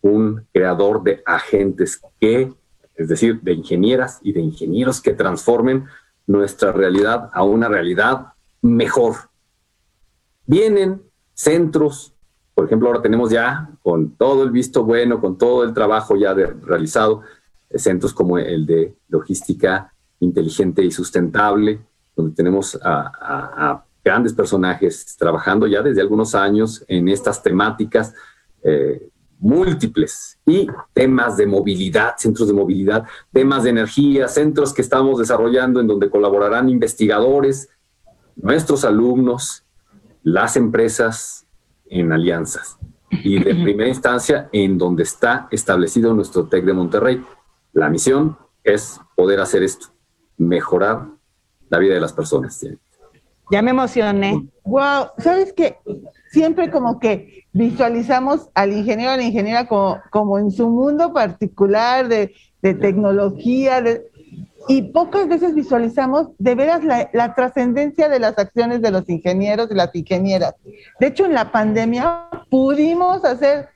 [0.00, 2.52] un creador de agentes que,
[2.94, 5.86] es decir, de ingenieras y de ingenieros que transformen
[6.26, 9.14] nuestra realidad a una realidad mejor.
[10.46, 11.02] Vienen
[11.34, 12.14] centros,
[12.54, 16.34] por ejemplo, ahora tenemos ya con todo el visto bueno, con todo el trabajo ya
[16.34, 17.22] realizado,
[17.74, 21.80] centros como el de logística inteligente y sustentable,
[22.14, 28.14] donde tenemos a grandes personajes trabajando ya desde algunos años en estas temáticas
[28.62, 29.08] eh,
[29.42, 35.80] múltiples y temas de movilidad, centros de movilidad, temas de energía, centros que estamos desarrollando
[35.80, 37.68] en donde colaborarán investigadores,
[38.36, 39.64] nuestros alumnos,
[40.22, 41.46] las empresas
[41.86, 42.78] en alianzas
[43.10, 47.24] y de primera instancia en donde está establecido nuestro TEC de Monterrey.
[47.72, 49.88] La misión es poder hacer esto,
[50.36, 51.08] mejorar
[51.68, 52.64] la vida de las personas.
[53.50, 54.48] Ya me emocioné.
[54.62, 55.78] Wow, ¿sabes qué?
[56.30, 61.12] Siempre como que visualizamos al ingeniero o a la ingeniera como, como en su mundo
[61.12, 63.82] particular de, tecnología,
[64.68, 69.68] y pocas veces visualizamos de veras la, la trascendencia de las acciones de los ingenieros
[69.70, 70.54] y las ingenieras.
[71.00, 73.68] De hecho, en la pandemia pudimos hacer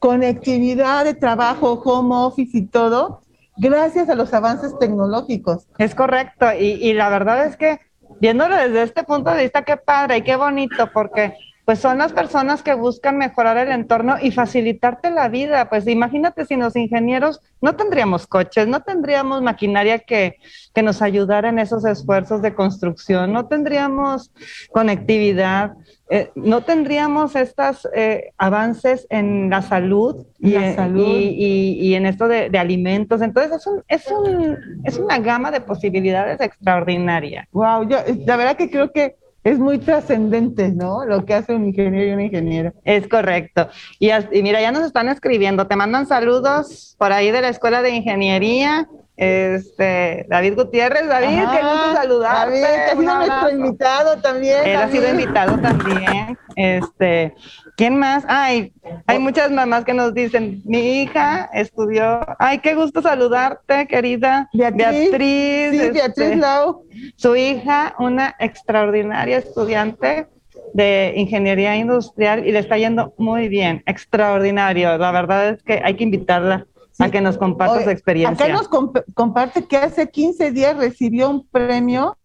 [0.00, 3.22] conectividad de trabajo, home office y todo,
[3.56, 5.68] gracias a los avances tecnológicos.
[5.78, 7.78] Es correcto, y, y la verdad es que
[8.20, 11.34] viéndolo desde este punto de vista, qué padre y qué bonito, porque
[11.64, 15.68] pues son las personas que buscan mejorar el entorno y facilitarte la vida.
[15.68, 20.38] Pues imagínate si los ingenieros no tendríamos coches, no tendríamos maquinaria que,
[20.74, 24.32] que nos ayudara en esos esfuerzos de construcción, no tendríamos
[24.72, 25.74] conectividad,
[26.10, 33.22] eh, no tendríamos estos eh, avances en la salud, y, en esto de, alimentos.
[33.22, 37.48] Entonces, es, un, es, un, es una gama de posibilidades extraordinaria.
[37.52, 41.04] Wow, yo la verdad que creo que es muy trascendente, ¿no?
[41.04, 42.72] Lo que hace un ingeniero y una ingeniera.
[42.84, 43.68] Es correcto.
[43.98, 47.82] Y, y, mira, ya nos están escribiendo, te mandan saludos por ahí de la Escuela
[47.82, 48.88] de Ingeniería.
[49.16, 52.60] Este, David Gutiérrez, David, qué gusto saludarte.
[52.60, 54.56] David, que ha sido nuestro invitado también.
[54.64, 56.38] Él ha sido invitado también.
[56.56, 57.34] Este,
[57.76, 58.24] ¿quién más?
[58.28, 58.72] Ay,
[59.06, 65.10] hay muchas mamás que nos dicen, mi hija estudió, ay, qué gusto saludarte, querida Beatriz.
[65.10, 66.84] Beatriz, sí, Beatriz este, Lau.
[67.16, 70.26] Su hija, una extraordinaria estudiante
[70.74, 74.96] de ingeniería industrial y le está yendo muy bien, extraordinario.
[74.98, 76.66] La verdad es que hay que invitarla
[76.98, 78.46] a que nos comparta su experiencia.
[78.46, 78.68] Acá nos
[79.14, 82.16] comparte que hace 15 días recibió un premio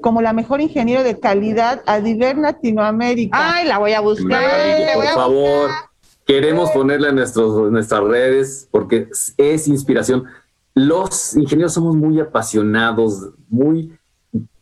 [0.00, 3.38] como la mejor ingeniero de calidad a nivel Latinoamérica.
[3.56, 4.42] Ay, la voy a buscar.
[4.94, 5.70] por favor,
[6.26, 10.24] queremos ponerla en, nuestros, nuestras redes porque es inspiración.
[10.74, 13.98] Los ingenieros somos muy apasionados, muy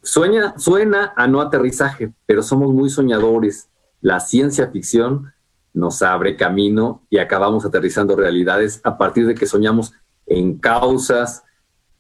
[0.03, 3.69] sueña, suena a no aterrizaje, pero somos muy soñadores.
[4.01, 5.33] La ciencia ficción
[5.73, 9.93] nos abre camino y acabamos aterrizando realidades a partir de que soñamos
[10.27, 11.45] en causas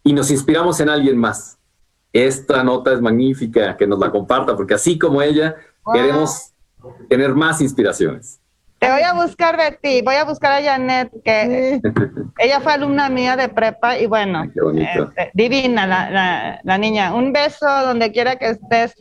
[0.02, 1.59] y nos inspiramos en alguien más.
[2.12, 5.56] Esta nota es magnífica, que nos la comparta, porque así como ella,
[5.92, 6.52] queremos
[7.08, 8.40] tener más inspiraciones.
[8.80, 11.82] Te voy a buscar, Betty, voy a buscar a Janet, que
[12.38, 14.44] ella fue alumna mía de prepa y bueno,
[14.74, 17.12] este, divina la, la, niña.
[17.12, 18.94] Un beso donde quiera que estés.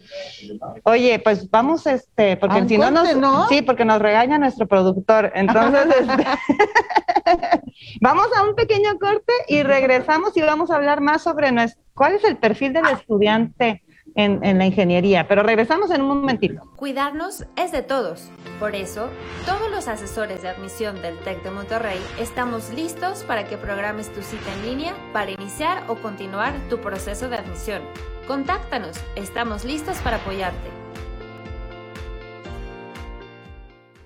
[0.84, 3.08] Oye, pues vamos, este, porque si no nos,
[3.48, 5.32] sí, porque nos regaña nuestro productor.
[5.34, 6.26] Entonces, este,
[8.02, 12.14] vamos a un pequeño corte y regresamos y vamos a hablar más sobre nuestro, cuál
[12.14, 13.84] es el perfil del estudiante
[14.16, 16.62] en, la ingeniería, pero regresamos en un momentito.
[16.76, 18.30] Cuidarnos es de todos.
[18.60, 19.10] Por eso,
[19.46, 24.22] todos los asesores de admisión del TEC de Monterrey estamos listos para que programes tu
[24.22, 27.82] cita en línea para iniciar o continuar tu proceso de admisión.
[28.28, 30.70] Contáctanos, estamos listos para apoyarte.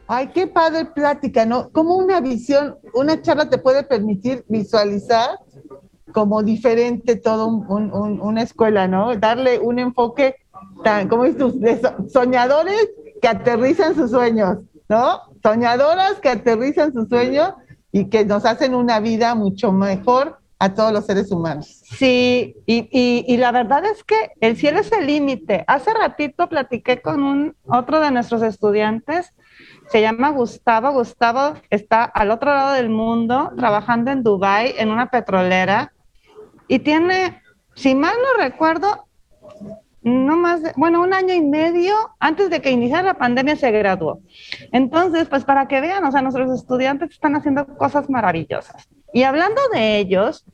[0.07, 1.69] Ay, qué padre plática, ¿no?
[1.71, 5.39] Como una visión, una charla te puede permitir visualizar
[6.13, 9.15] como diferente todo una escuela, ¿no?
[9.15, 10.35] Darle un enfoque
[10.83, 12.89] tan, como dices de soñadores
[13.21, 15.21] que aterrizan sus sueños, ¿no?
[15.41, 17.53] Soñadoras que aterrizan sus sueños
[17.91, 21.81] y que nos hacen una vida mucho mejor a todos los seres humanos.
[21.83, 22.87] Sí, y,
[23.27, 25.65] y, la verdad es que el cielo es el límite.
[25.67, 29.33] Hace ratito platiqué con un otro de nuestros estudiantes,
[29.89, 30.93] se llama Gustavo.
[30.93, 35.91] Gustavo está al otro lado del mundo, trabajando en Dubai en una petrolera,
[36.69, 37.41] y tiene,
[37.75, 39.07] si mal no recuerdo,
[40.01, 44.21] no más, bueno, un año y medio antes de que iniciara la pandemia se graduó.
[44.71, 48.87] Entonces, pues para que vean, o sea, nuestros estudiantes están haciendo cosas maravillosas.
[49.13, 50.45] Y hablando de ellos,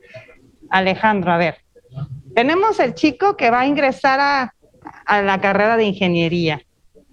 [0.69, 1.57] Alejandro, a ver,
[2.35, 4.53] tenemos el chico que va a ingresar a,
[5.05, 6.61] a la carrera de ingeniería,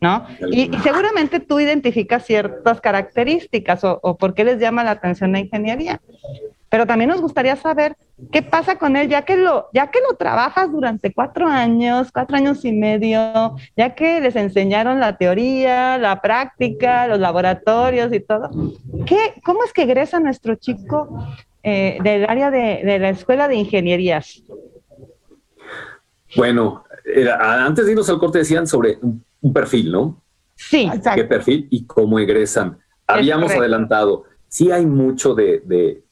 [0.00, 0.26] ¿no?
[0.50, 5.40] Y, seguramente tú identificas ciertas características o, o por qué les llama la atención la
[5.40, 6.00] ingeniería.
[6.68, 7.96] Pero también nos gustaría saber
[8.32, 12.36] qué pasa con él, ya que lo, ya que lo trabajas durante cuatro años, cuatro
[12.36, 18.50] años y medio, ya que les enseñaron la teoría, la práctica, los laboratorios y todo.
[19.06, 21.08] ¿Qué, ¿Cómo es que egresa nuestro chico
[21.62, 24.42] eh, del área de, la escuela de ingenierías?
[26.36, 26.84] Bueno,
[27.38, 30.22] antes de irnos al corte decían sobre un, perfil, ¿no?
[30.54, 30.90] Sí.
[31.14, 32.78] ¿Qué perfil y cómo egresan?
[33.06, 36.02] Habíamos adelantado, sí hay mucho de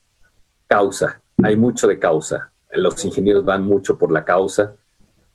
[0.68, 2.52] causa, hay mucho de causa.
[2.72, 4.74] Los ingenieros van mucho por la causa,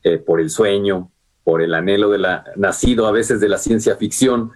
[0.04, 1.12] eh, por el sueño,
[1.44, 4.52] por el anhelo de la, nacido a veces de la ciencia ficción.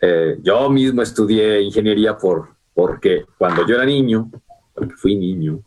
[0.00, 4.30] Eh, yo mismo estudié ingeniería por, porque cuando yo era niño,
[4.74, 5.60] porque fui niño,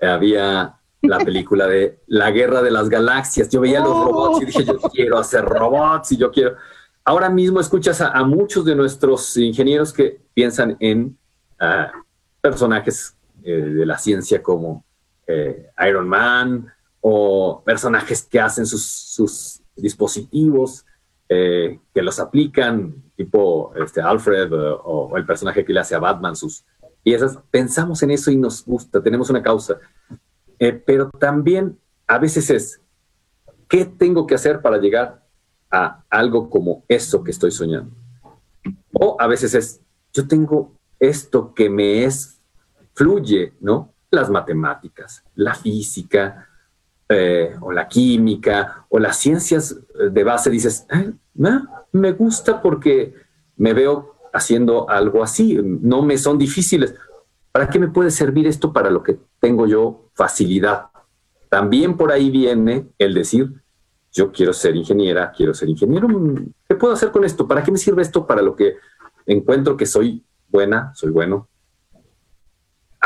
[0.00, 3.48] había la película de La Guerra de las Galaxias.
[3.48, 6.56] Yo veía los robots y dije, yo quiero hacer robots y yo quiero...
[7.04, 11.16] Ahora mismo escuchas a, muchos de nuestros ingenieros que piensan en
[11.60, 11.92] ah,
[12.40, 13.15] personajes
[13.48, 14.84] eh, de la ciencia como
[15.24, 16.66] eh, Iron Man
[17.00, 20.84] o personajes que hacen sus, dispositivos,
[21.28, 26.34] eh, que los aplican, tipo este Alfred o, el personaje que le hace a Batman
[26.34, 26.64] sus
[27.04, 27.38] piezas.
[27.52, 29.78] Pensamos en eso y nos gusta, tenemos una causa.
[30.84, 31.78] pero también
[32.08, 32.80] a veces es,
[33.68, 35.24] ¿qué tengo que hacer para llegar
[35.70, 37.94] a algo como eso que estoy soñando?
[38.92, 39.80] O a veces es,
[40.12, 42.35] yo tengo esto que me es
[42.96, 43.94] fluye, ¿no?
[44.10, 46.48] Las matemáticas, la física,
[47.08, 49.78] eh, o la química, o las ciencias
[50.10, 50.86] de base, dices,
[51.92, 53.14] me gusta porque
[53.56, 56.94] me veo haciendo algo así, no me son difíciles.
[57.52, 60.86] ¿Para qué me puede servir esto para lo que tengo yo facilidad?
[61.48, 63.52] También por ahí viene el decir,
[64.12, 66.08] yo quiero ser ingeniera, quiero ser ingeniero,
[66.68, 67.46] ¿qué puedo hacer con esto?
[67.46, 68.76] ¿Para qué me sirve esto para lo que
[69.26, 71.48] encuentro que soy buena, soy bueno?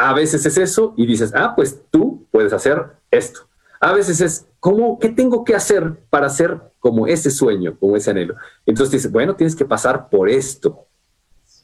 [0.03, 3.41] A veces es eso y dices, ah, pues tú puedes hacer esto.
[3.81, 8.11] A veces es, ¿cómo, qué tengo que hacer para hacer como ese sueño, como ese
[8.11, 8.35] anhelo?
[8.65, 10.87] Entonces dices, bueno, tienes que pasar por esto,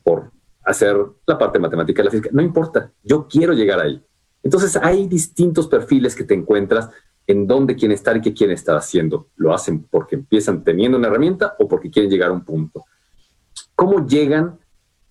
[0.04, 0.32] por
[0.62, 2.28] hacer la parte matemática, la física.
[2.30, 4.04] No importa, yo quiero llegar ahí.
[4.42, 6.90] Entonces hay distintos perfiles que te encuentras
[7.26, 9.28] en dónde quieren estar y qué quieren estar haciendo.
[9.36, 12.84] Lo hacen porque empiezan teniendo una herramienta o porque quieren llegar a un punto.
[13.74, 14.58] ¿Cómo llegan?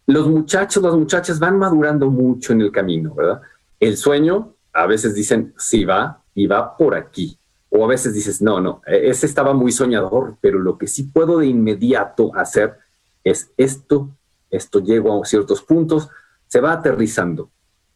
[0.07, 3.41] Los muchachos, las muchachas van madurando mucho en el camino, ¿verdad?
[3.79, 7.37] El sueño, a veces dicen, sí va y va por aquí.
[7.69, 11.03] O a veces dices, no, no, e-, ese estaba muy soñador, pero lo que sí
[11.03, 12.77] puedo de inmediato hacer
[13.23, 14.09] es esto,
[14.51, 16.09] esto llego a ciertos puntos,
[16.47, 17.49] se va aterrizando.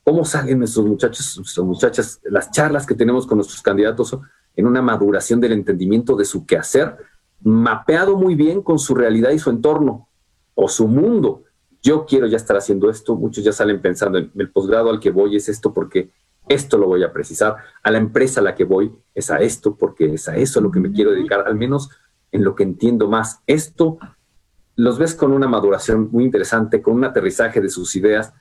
[0.03, 2.19] ¿Cómo salen nuestros muchachos, nuestras muchachas?
[2.23, 4.17] Las charlas que tenemos con nuestros candidatos
[4.55, 6.97] en una maduración del entendimiento de su quehacer,
[7.41, 10.09] mapeado muy bien con su realidad y su entorno
[10.55, 11.43] o su mundo
[11.81, 15.11] yo quiero ya estar haciendo esto, muchos ya salen pensando en el posgrado al que
[15.11, 16.11] voy es esto porque
[16.47, 19.75] esto lo voy a precisar, a la empresa a la que voy es a esto
[19.75, 21.89] porque es a eso a lo que me quiero dedicar, al menos
[22.31, 23.41] en lo que entiendo más.
[23.45, 23.99] Esto
[24.75, 28.33] los ves con una maduración muy interesante, con un aterrizaje de sus ideas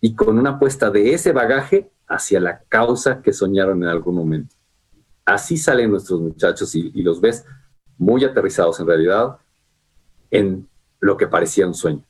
[0.00, 4.54] y con una apuesta de ese bagaje hacia la causa que soñaron en algún momento.
[5.24, 7.44] Así salen nuestros muchachos y, y los ves
[7.98, 9.38] muy aterrizados en realidad
[10.30, 10.68] en
[11.00, 12.04] lo que parecía un sueño.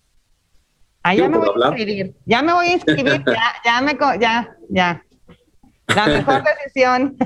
[1.02, 2.14] Ah, ya me voy a inscribir.
[2.26, 5.04] Ya me voy a inscribir, ya, ya me, ya, ya.
[5.94, 7.16] La mejor decisión.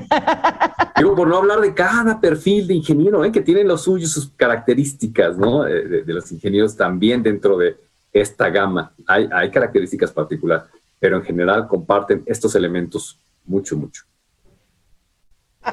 [0.97, 3.31] Digo, por no hablar de cada perfil de ingeniero, ¿eh?
[3.31, 5.67] que tiene los suyos, sus características, ¿no?
[5.67, 7.75] Eh, de, los ingenieros también dentro de
[8.13, 8.93] esta gama.
[9.07, 10.65] Hay, hay características particulares,
[10.99, 14.03] pero en general comparten estos elementos mucho, mucho.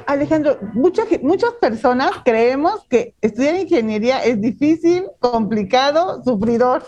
[0.07, 6.85] Alejandro, muchas, muchas personas creemos que estudiar ingeniería es difícil, complicado, sufridor.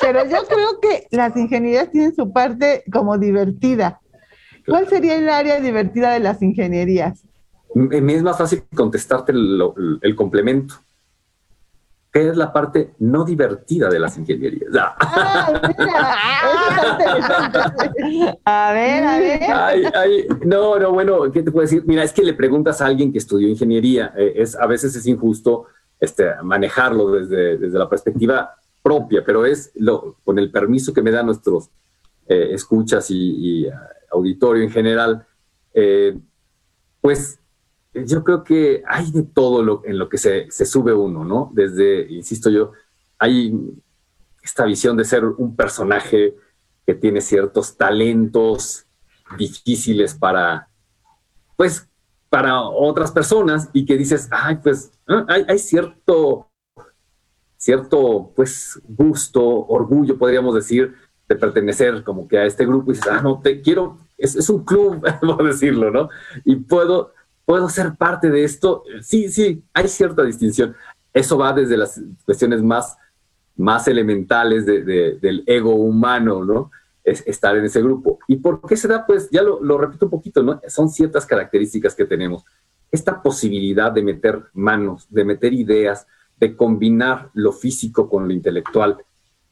[0.00, 4.00] Pero yo creo que las ingenierías tienen su parte como divertida.
[4.66, 7.24] ¿Cuál sería el área divertida de las ingenierías?
[7.74, 10.76] Me es más fácil contestarte el, complemento.
[12.12, 14.68] ¿Qué es la parte no divertida de las ingenierías?
[18.44, 19.40] a ver, a ver.
[20.44, 21.82] no, no, bueno, ¿qué te puedo decir?
[21.86, 24.12] Mira, es que le preguntas a alguien que estudió ingeniería.
[24.16, 25.68] Eh, es, a veces es injusto
[25.98, 31.10] este, manejarlo desde, desde la perspectiva propia, pero es lo, con el permiso que me
[31.10, 31.70] dan nuestros
[32.26, 33.68] eh, escuchas y,
[34.10, 35.26] auditorio en general,
[35.72, 36.18] eh,
[37.00, 37.38] pues
[37.94, 41.50] yo creo que hay de todo en lo que se, se, sube uno, ¿no?
[41.54, 42.72] Desde, insisto yo,
[43.18, 43.54] hay
[44.42, 46.36] esta visión de ser un personaje
[46.86, 48.86] que tiene ciertos talentos
[49.38, 50.68] difíciles para,
[51.56, 51.88] pues,
[52.28, 54.92] para otras personas y que dices, ay, pues,
[55.28, 56.48] hay cierto,
[57.62, 60.94] cierto, pues, gusto, orgullo, podríamos decir,
[61.28, 64.64] de pertenecer como que a este grupo y dices, ah, no, te quiero, es, un
[64.64, 66.08] club, por decirlo, ¿no?
[66.44, 67.12] Y puedo,
[67.44, 68.84] ¿Puedo ser parte de esto?
[69.00, 70.76] Sí, sí, hay cierta distinción.
[71.12, 72.96] Eso va desde las cuestiones más,
[73.56, 76.70] más elementales del ego humano, ¿no?
[77.04, 78.20] Es estar en ese grupo.
[78.28, 79.04] ¿Y por qué se da?
[79.04, 80.60] Pues ya lo, repito un poquito, ¿no?
[80.68, 82.44] Son ciertas características que tenemos.
[82.90, 86.06] Esta posibilidad de meter manos, de meter ideas,
[86.38, 88.98] de combinar lo físico con lo intelectual,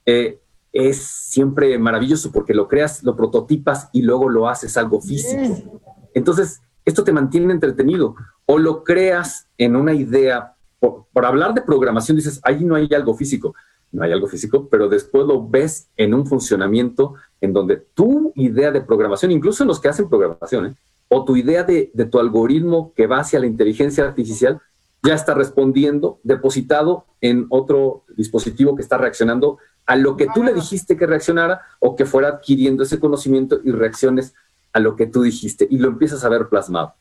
[0.06, 0.40] eh,
[0.72, 5.80] es siempre maravilloso porque lo creas, lo prototipas y luego lo haces algo físico.
[6.14, 8.14] Entonces, esto te mantiene entretenido.
[8.46, 13.14] O lo creas en una idea, por, hablar de programación dices, ahí no hay algo
[13.14, 13.54] físico,
[13.92, 18.70] no hay algo físico, pero después lo ves en un funcionamiento en donde tu idea
[18.70, 20.74] de programación, incluso en los que hacen programación, ¿eh?
[21.08, 24.60] o tu idea de, de tu algoritmo que va hacia la inteligencia artificial,
[25.02, 30.52] ya está respondiendo, depositado en otro dispositivo que está reaccionando a lo que tú le
[30.52, 34.34] dijiste que reaccionara o que fuera adquiriendo ese conocimiento y reacciones
[34.72, 36.94] a lo que tú dijiste y lo empiezas a ver plasmado.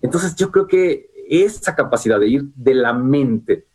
[0.00, 3.66] Entonces yo creo que esa capacidad de ir de la mente,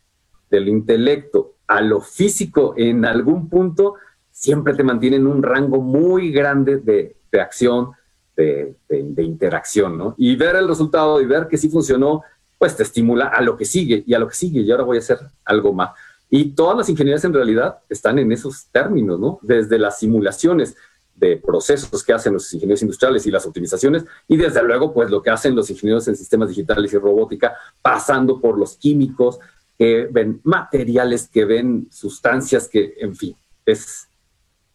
[0.50, 3.94] del intelecto a lo físico en algún punto,
[4.30, 7.92] siempre te mantiene en un rango muy grande de, acción,
[8.36, 8.76] de,
[9.18, 10.14] interacción, ¿no?
[10.16, 12.22] Y ver el resultado y ver que sí funcionó,
[12.58, 14.96] pues te estimula a lo que sigue y a lo que sigue y ahora voy
[14.96, 15.90] a hacer algo más.
[16.28, 19.38] Y todas las ingenierías en realidad están en esos términos, ¿no?
[19.42, 20.76] Desde las simulaciones,
[21.18, 25.20] de procesos que hacen los ingenieros industriales y las optimizaciones, y desde luego, pues lo
[25.20, 29.40] que hacen los ingenieros en sistemas digitales y robótica, pasando por los químicos,
[29.76, 34.08] que ven materiales, que ven sustancias, que, en fin, es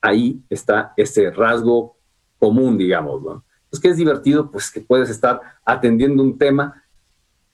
[0.01, 1.95] ahí está ese rasgo
[2.39, 3.43] común, digamos, ¿no?
[3.69, 6.82] Pues que es divertido, pues que puedes estar atendiendo un tema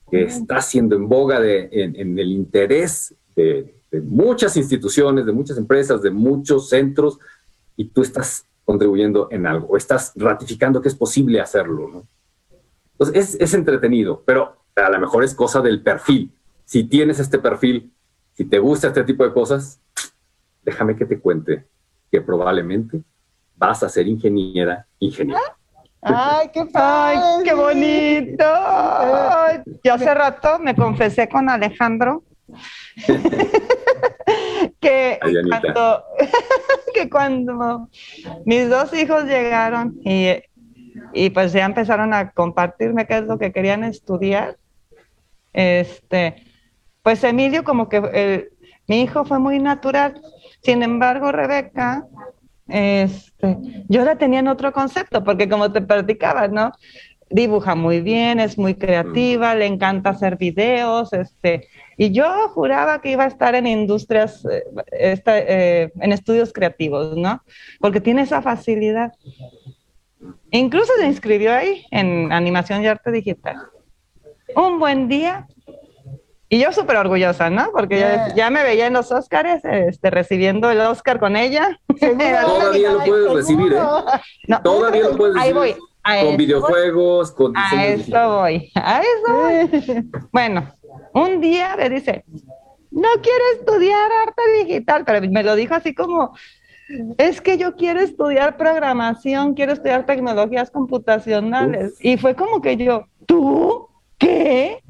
[0.10, 5.57] que está siendo en boga de, en, el interés de, de muchas instituciones, de muchas
[5.57, 7.20] empresas, de muchos centros,
[7.76, 12.07] y tú estás contribuyendo en algo, o estás ratificando que es posible hacerlo, ¿no?
[12.91, 16.32] Entonces, es, es entretenido, pero a lo mejor es cosa del perfil.
[16.66, 17.91] Si tienes este perfil,
[18.34, 19.80] si te gusta este tipo de cosas,
[20.64, 21.66] déjame que te cuente
[22.12, 23.01] que probablemente
[23.55, 25.39] vas a ser ingeniera, ingeniero.
[26.02, 27.20] ¡Ay, qué padre!
[27.22, 28.45] ¡Ay, qué bonito!
[29.84, 32.24] yo hace rato me confesé con Alejandro
[34.80, 36.04] que, cuando,
[36.93, 37.89] que cuando
[38.45, 40.30] mis dos hijos llegaron y,
[41.14, 44.58] y, pues ya empezaron a compartirme qué es lo que querían estudiar,
[45.54, 46.43] este,
[47.04, 48.50] pues Emilio como que
[48.88, 50.20] mi hijo fue muy natural.
[50.62, 52.06] Sin embargo, Rebeca,
[52.70, 53.57] este,
[53.88, 56.72] yo la tenía en otro concepto, porque como te platicaba, ¿no?
[57.30, 61.67] Dibuja muy bien, es muy creativa, le encanta hacer videos, este,
[61.97, 64.63] y yo juraba que iba a estar en industrias, eh,
[65.26, 67.43] eh, en estudios creativos, ¿no?
[67.80, 69.11] Porque tiene esa facilidad.
[70.51, 73.57] Incluso se inscribió ahí en animación y arte digital.
[74.55, 75.47] Un buen día.
[76.52, 77.70] Y yo súper orgullosa, ¿no?
[77.72, 78.00] Porque
[78.36, 81.80] ya, me veía en los Óscares, este, recibiendo el Óscar con ella.
[82.00, 84.56] Todavía lo puedes recibir, ¿eh?
[84.64, 85.38] Todavía lo puedes recibir.
[85.38, 85.76] Ahí voy.
[86.26, 90.10] con videojuegos, con A eso voy, a eso voy.
[90.32, 90.74] bueno,
[91.14, 92.26] un día me dice,
[92.89, 96.34] no quiero estudiar arte digital, pero me lo dijo así como,
[97.20, 101.93] es que yo quiero estudiar programación, quiero estudiar tecnologías computacionales.
[102.04, 103.88] Y fue como que yo, ¿tú
[104.18, 104.82] qué?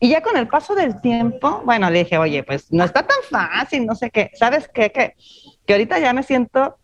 [0.00, 3.18] Y ya con el paso del tiempo, bueno, le dije, oye, pues no está tan
[3.28, 4.30] fácil, no sé qué.
[4.34, 4.90] ¿Sabes qué?
[4.90, 5.14] Que,
[5.66, 6.78] que ahorita ya me siento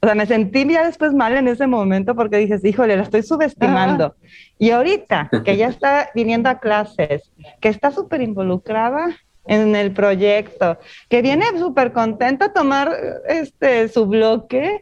[0.00, 3.22] o sea, me sentí ya después mal en ese momento porque dices, híjole, la estoy
[3.22, 4.14] subestimando.
[4.58, 10.78] Y ahorita que ya está viniendo a clases, que está súper involucrada en el proyecto,
[11.08, 12.92] que viene súper contenta a tomar
[13.28, 14.80] este, su bloque,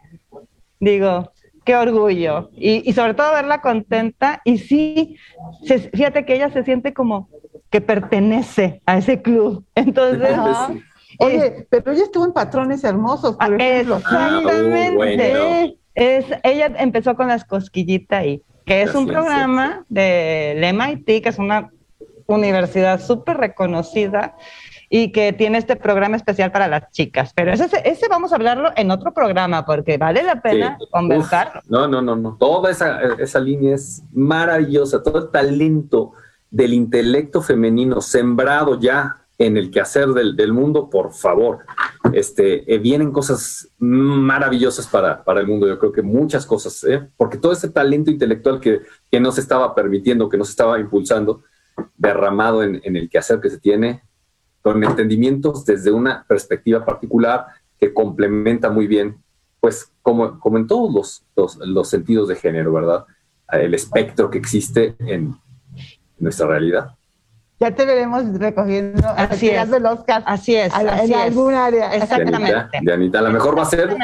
[0.78, 1.32] digo,
[1.64, 2.50] qué orgullo.
[2.54, 4.40] Y, y, sobre todo verla contenta.
[4.44, 5.16] Y sí,
[5.92, 7.28] fíjate que ella se siente como
[7.72, 9.64] que pertenece a ese club.
[9.74, 10.36] Entonces,
[11.18, 13.96] Oye, pero ella estuvo en Patrones Hermosos, por ejemplo.
[13.96, 15.34] Exactamente.
[15.34, 21.22] Ah, uh, es, ella empezó con las cosquillitas ahí, que es un programa del MIT,
[21.22, 21.70] que es una
[22.26, 24.36] universidad súper reconocida
[24.88, 27.32] y que tiene este programa especial para las chicas.
[27.34, 30.86] Pero ese, ese vamos a hablarlo en otro programa porque vale la pena Sí.
[30.90, 31.60] conversarlo.
[31.60, 32.36] Uf, no, no, no, no.
[32.38, 35.02] Toda esa, esa línea es maravillosa.
[35.02, 36.12] Todo el talento
[36.52, 41.60] del intelecto femenino sembrado ya en el quehacer del, del mundo, por favor.
[42.12, 45.66] Este, eh, vienen cosas maravillosas para, para el mundo.
[45.66, 47.08] Yo creo que muchas cosas, ¿eh?
[47.16, 50.78] porque todo ese talento intelectual que, que no se estaba permitiendo, que no se estaba
[50.78, 51.42] impulsando,
[51.96, 54.02] derramado en, en el quehacer que se tiene,
[54.60, 57.46] con entendimientos desde una perspectiva particular
[57.80, 59.16] que complementa muy bien,
[59.58, 63.06] pues como, como en todos los, los, los sentidos de género, ¿verdad?
[63.50, 65.34] El espectro que existe en
[66.22, 66.90] nuestra realidad.
[67.60, 69.70] Ya te veremos recogiendo, Así es.
[69.70, 71.26] de los Oscar Así es, a la- así en es.
[71.26, 71.94] algún área.
[71.94, 72.38] Exactamente.
[72.46, 73.96] Dianita, Dianita, a lo mejor va a ser.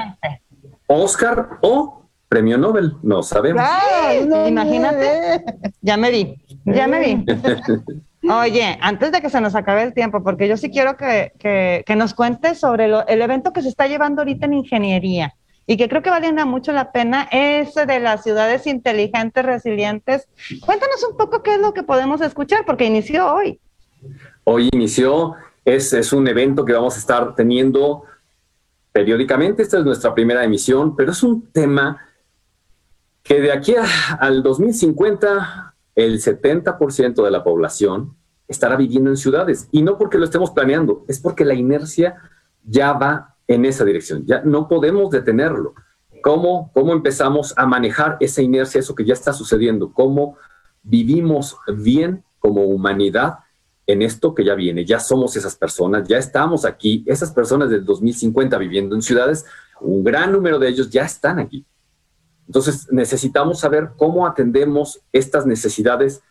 [0.86, 3.62] Oscar o Premio Nobel, no sabemos.
[3.62, 5.34] Claro, no, Imagínate.
[5.36, 5.44] eh.
[5.80, 7.24] Ya me vi, ya me vi.
[8.30, 11.84] Oye, antes de que se nos acabe el tiempo, porque yo sí quiero que, que-
[11.86, 15.34] que nos cuentes sobre lo- el evento que se está llevando ahorita en ingeniería
[15.70, 20.26] y que creo que vale mucho la pena, ese de las ciudades inteligentes, resilientes.
[20.64, 23.60] Cuéntanos un poco qué es lo que podemos escuchar, porque inició hoy.
[24.44, 25.34] Hoy inició,
[25.66, 28.04] es, es un evento que vamos a estar teniendo
[28.92, 32.00] periódicamente, esta es nuestra primera emisión, pero es un tema
[33.22, 33.74] que de aquí
[34.18, 38.16] al 2050 el 70% de la población
[38.48, 42.16] estará viviendo en ciudades y no porque lo estemos planeando, es porque la inercia
[42.64, 45.74] ya va en esa dirección, ya no podemos detenerlo.
[46.22, 49.92] ¿Cómo, cómo empezamos a manejar esa inercia, eso que ya está sucediendo?
[49.92, 50.36] ¿Cómo
[50.82, 53.38] vivimos bien como humanidad
[53.86, 54.84] en esto que ya viene?
[54.84, 59.46] Ya somos esas personas, ya estamos aquí, esas personas del 2050 viviendo en ciudades,
[59.80, 61.64] un gran número de ellos ya están aquí.
[62.46, 66.22] Entonces necesitamos saber cómo atendemos estas necesidades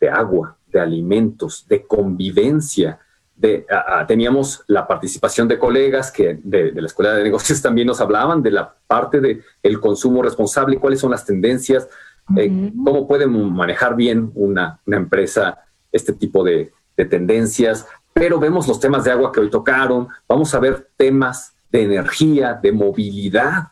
[0.00, 2.98] de agua, de alimentos, de convivencia.
[3.40, 7.62] De, a- a- teníamos la participación de colegas que de, de la Escuela de Negocios
[7.66, 11.88] también nos hablaban de la parte del el consumo responsable, cuáles son las tendencias,
[12.36, 15.58] eh, cómo pueden manejar bien una, una empresa
[15.90, 17.86] este tipo de, de tendencias.
[18.12, 22.54] Pero vemos los temas de agua que hoy tocaron, vamos a ver temas de energía,
[22.62, 23.68] de movilidad,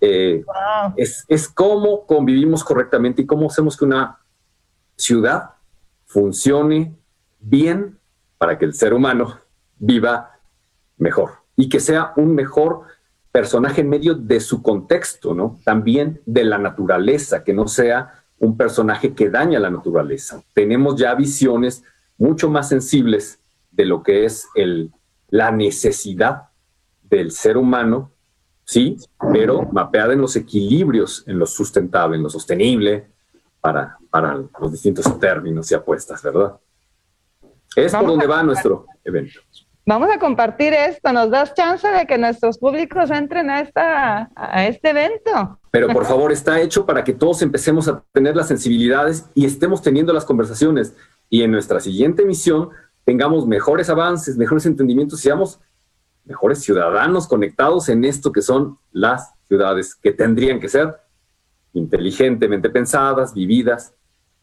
[0.00, 0.44] eh,
[0.96, 4.18] es, es cómo convivimos correctamente y cómo hacemos que una
[4.96, 5.50] ciudad
[6.06, 6.94] funcione
[7.40, 7.98] bien
[8.42, 9.38] para que el ser humano
[9.78, 10.32] viva
[10.98, 12.80] mejor y que sea un mejor
[13.30, 15.60] personaje en medio de su contexto, ¿no?
[15.64, 20.42] También de la naturaleza, que no sea un personaje que daña la naturaleza.
[20.54, 21.84] Tenemos ya visiones
[22.18, 23.38] mucho más sensibles
[23.70, 24.90] de lo que es el,
[25.28, 26.48] la necesidad
[27.04, 28.10] del ser humano
[28.64, 28.96] sí,
[29.32, 33.06] pero mapeada en los equilibrios, en lo sustentable, en lo sostenible,
[33.60, 36.56] para, para los distintos términos y apuestas, ¿verdad?
[37.76, 39.40] Es por Vamos donde a- va nuestro evento.
[39.84, 44.66] Vamos a compartir esto, nos das chance de que nuestros públicos entren a, esta, a
[44.68, 45.58] este evento.
[45.72, 49.82] Pero por favor, está hecho para que todos empecemos a tener las sensibilidades y estemos
[49.82, 50.94] teniendo las conversaciones.
[51.28, 52.68] Y en nuestra siguiente emisión
[53.04, 55.58] tengamos mejores avances, mejores entendimientos, seamos
[56.24, 60.94] mejores ciudadanos conectados en esto que son las ciudades que tendrían que ser
[61.72, 63.94] inteligentemente pensadas, vividas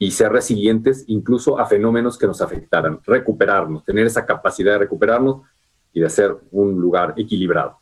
[0.02, 5.42] y ser resilientes incluso a fenómenos que nos afectaran, recuperarnos, tener esa capacidad de recuperarnos
[5.94, 7.78] y de hacer un lugar equilibrado.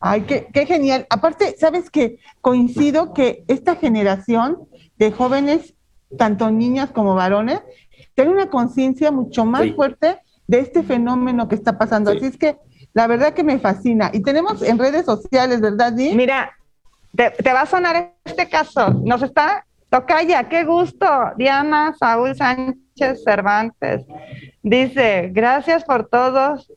[0.00, 1.06] Ay, qué, qué genial.
[1.10, 2.18] Aparte, ¿sabes qué?
[2.40, 4.58] Coincido que esta generación
[4.98, 5.74] de jóvenes,
[6.18, 7.60] tanto niñas como varones,
[8.14, 9.72] tiene una conciencia mucho más Sí.
[9.72, 12.10] fuerte de este fenómeno que está pasando.
[12.12, 12.18] Sí.
[12.18, 12.58] Así es que
[12.92, 14.10] la verdad que me fascina.
[14.12, 16.14] Y tenemos en redes sociales, ¿verdad, Di?
[16.14, 16.52] Mira,
[17.16, 18.90] te, te va a sonar este caso.
[18.90, 19.66] Nos está,
[19.98, 21.06] Tocaya, qué gusto.
[21.36, 24.04] Diana Saúl Sánchez Cervantes
[24.60, 26.72] dice, gracias por todos.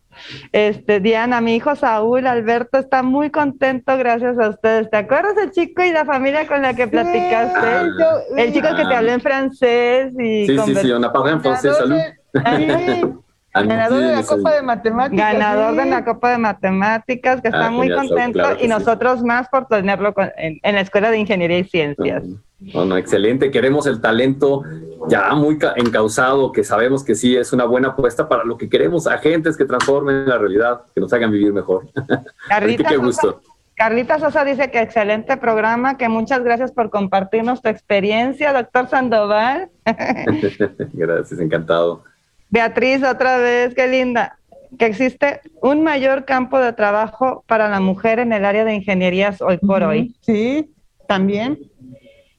[0.52, 4.92] Este, Diana, mi hijo Saúl Alberto está muy contento gracias a ustedes.
[4.92, 7.58] ¿Te acuerdas del chico y la familia con la que platicaste?
[7.60, 7.88] Ah.
[8.00, 11.32] yo- El chico que te habló en francés y Sí, sí, sí, on a parlé
[11.32, 13.04] en de- sí,
[13.66, 15.34] ganador de la Copa de Matemáticas.
[15.34, 15.78] ganador sí.
[15.78, 18.68] de la Copa de Matemáticas, que está Ah, muy genial, Saúl, contento claro y sí.
[18.68, 22.24] nosotros más por tenerlo con- en, en la Escuela de Ingeniería y Ciencias.
[22.60, 23.52] No, no, excelente.
[23.52, 24.64] Queremos el talento
[25.10, 28.68] ya muy ca- encausado, que sabemos que sí es una buena apuesta para lo que
[28.68, 31.88] queremos, agentes que transformen la realidad, que nos hagan vivir mejor.
[32.50, 33.42] Carlita qué Sosa- gusto.
[33.76, 39.70] Carlita Sosa dice que excelente programa, que muchas gracias por compartirnos tu experiencia, doctor Sandoval.
[40.94, 42.04] Gracias, encantado.
[42.50, 44.38] Beatriz, otra vez, qué linda.
[44.78, 49.42] Que existe un mayor campo de trabajo para la mujer en el área de ingenierías
[49.42, 50.16] hoy por hoy.
[50.22, 50.74] Sí,
[51.08, 51.60] también.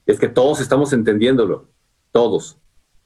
[0.05, 1.69] Es que todos estamos entendiéndolo,
[2.11, 2.59] todos.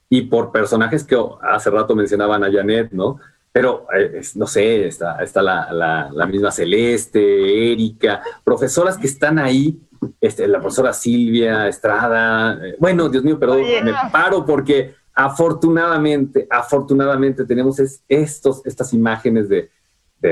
[0.09, 3.19] Y por personajes que hace rato mencionaban a Janet, ¿no?
[3.51, 9.79] Pero, eh, no sé, está, está la, la, misma Celeste, Erika, profesoras que están ahí,
[10.19, 12.57] este, la profesora Silvia Estrada.
[12.65, 19.69] Eh, bueno, Dios mío, perdón, me paro porque afortunadamente, afortunadamente tenemos estos, estas imágenes de,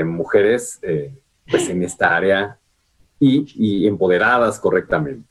[0.04, 1.14] mujeres eh,
[1.50, 2.58] pues en esta área
[3.18, 5.28] y, empoderadas correctamente.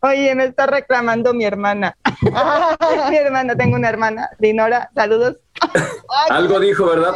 [0.00, 1.96] Oye, me está reclamando mi hermana.
[3.10, 5.36] mi hermana, tengo una hermana, Dinora, saludos.
[6.30, 7.12] Algo dijo, ¿verdad?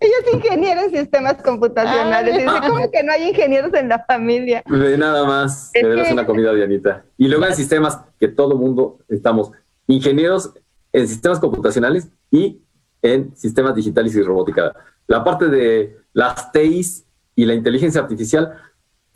[0.00, 2.34] Ella es, ingeniera en sistemas computacionales.
[2.34, 4.64] Y dice, ¿cómo que no hay ingenieros en la familia?
[4.66, 7.04] De nada más, me debes una comida, Dianita.
[7.16, 9.52] Y luego en sistemas, que todo mundo estamos
[9.86, 10.54] ingenieros
[10.96, 12.62] en sistemas computacionales y
[13.02, 14.74] en sistemas digitales y robótica.
[15.06, 18.56] La parte de las TIs y la inteligencia artificial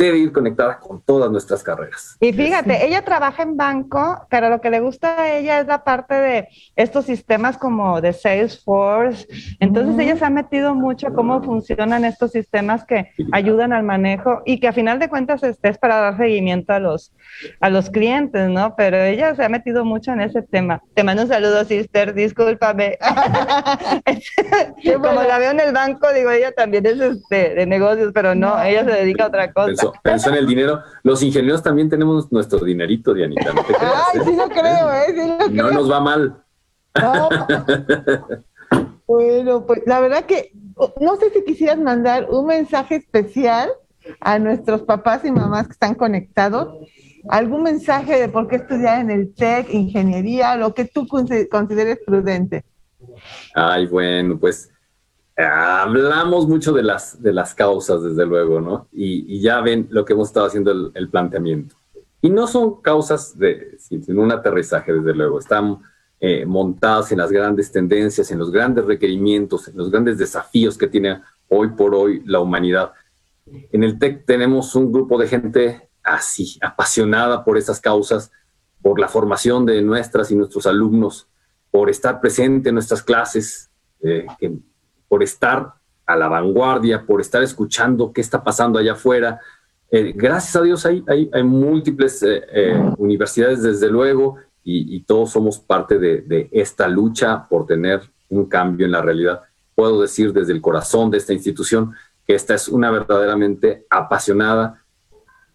[0.00, 2.16] debe ir conectada con todas nuestras carreras.
[2.20, 5.84] Y fíjate, ella trabaja en banco, pero lo que le gusta a ella es la
[5.84, 9.28] parte de estos sistemas como de Salesforce.
[9.60, 14.40] Entonces ella se ha metido mucho a cómo funcionan estos sistemas que ayudan al manejo
[14.46, 17.12] y que a final de cuentas este, es para dar seguimiento a los,
[17.60, 18.74] a los clientes, ¿no?
[18.76, 20.82] Pero ella se ha metido mucho en ese tema.
[20.94, 22.96] Te mando un saludo, sister, discúlpame.
[25.02, 28.58] como la veo en el banco, digo, ella también es este, de negocios, pero no,
[28.62, 30.82] ella se dedica a otra cosa pensó, en el dinero.
[31.02, 33.52] Los ingenieros también tenemos nuestro dinerito, Dianita.
[33.52, 35.48] No Ay, sí lo creo, ¿eh?
[35.50, 36.42] no nos va mal.
[39.06, 40.52] bueno, pues la verdad que
[41.00, 43.70] no sé si quisieras mandar un mensaje especial
[44.20, 46.88] a nuestros papás y mamás que están conectados.
[47.28, 52.64] ¿Algún mensaje de por qué estudiar en el TEC, ingeniería, lo que tú consideres prudente?
[53.54, 54.69] Ay, bueno, pues
[55.42, 58.88] hablamos mucho de las, de las causas, desde luego, ¿no?
[58.92, 61.76] Y, ya ven lo que hemos estado haciendo el, planteamiento.
[62.20, 65.38] Y no son causas de, sin, un aterrizaje, desde luego.
[65.38, 65.78] Están
[66.18, 70.88] eh, montadas en las grandes tendencias, en los grandes requerimientos, en los grandes desafíos que
[70.88, 72.92] tiene hoy por hoy la humanidad.
[73.46, 78.30] En el TEC tenemos un grupo de gente así, apasionada por esas causas,
[78.82, 81.28] por la formación de nuestras y nuestros alumnos,
[81.70, 83.70] por estar presente en nuestras clases,
[84.02, 84.58] eh, que
[85.10, 85.74] por estar
[86.06, 89.40] a la vanguardia, por estar escuchando qué está pasando allá afuera.
[89.90, 95.58] Eh, gracias a Dios hay, hay, múltiples eh, eh, universidades, desde luego, y, todos somos
[95.58, 99.40] parte de, de, esta lucha por tener un cambio en la realidad.
[99.74, 101.92] Puedo decir desde el corazón de esta institución
[102.24, 104.80] que esta es una verdaderamente apasionada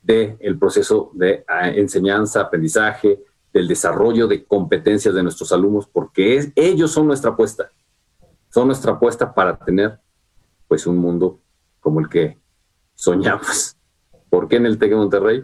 [0.03, 1.45] del el proceso de
[1.76, 3.22] enseñanza, aprendizaje,
[3.53, 7.70] del desarrollo de competencias de nuestros alumnos, porque ellos son nuestra apuesta
[8.56, 9.99] son nuestra apuesta para tener
[10.70, 11.41] pues un mundo
[11.82, 12.39] como el que
[12.93, 13.76] soñamos.
[14.30, 15.43] ¿Por qué en el TEC Monterrey?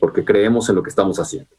[0.00, 1.54] Porque creemos en lo que estamos haciendo.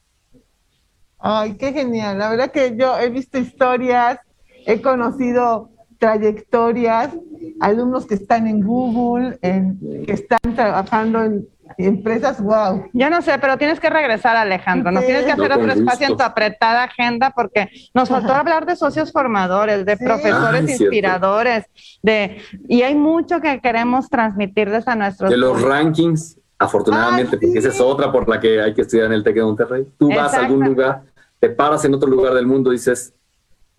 [1.20, 2.18] Ay, qué genial.
[2.18, 4.20] La verdad que yo he visto historias,
[4.66, 5.70] he conocido
[6.00, 7.16] trayectorias,
[7.62, 11.48] alumnos que están en Google, que están trabajando en
[11.78, 12.86] empresas, wow.
[12.94, 14.92] Ya no sé, pero tienes que regresar, Alejandro.
[14.92, 18.76] Nos tienes que hacer otro espacio en tu apretada agenda porque nos faltó hablar de
[18.76, 21.66] socios formadores, de profesores inspiradores,
[22.02, 25.30] de y hay mucho que queremos transmitirles a nuestros.
[25.30, 29.14] De los rankings, afortunadamente, porque esa es otra por la que hay que estudiar en
[29.14, 29.88] el TEC de Monterrey.
[29.98, 31.04] Tú vas a algún lugar,
[31.40, 33.14] te paras en otro lugar del mundo, dices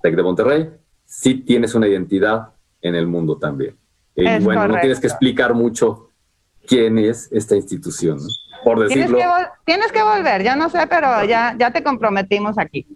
[0.03, 0.71] TEC de Monterrey,
[1.05, 3.77] sí tienes una identidad en el mundo también.
[4.15, 6.11] Y bueno, no tienes que explicar mucho
[6.67, 8.19] quién es esta institución,
[8.65, 9.19] por decirlo.
[9.65, 12.87] Tienes que, volver, ya no sé, pero ya, ya te comprometimos aquí.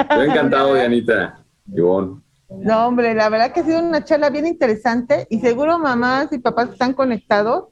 [0.00, 1.44] Estoy encantado, Dianita.
[1.72, 2.22] Ivonne.
[2.50, 6.38] No, hombre, la verdad que ha sido una charla bien interesante y seguro mamás y
[6.38, 7.66] papás que están conectados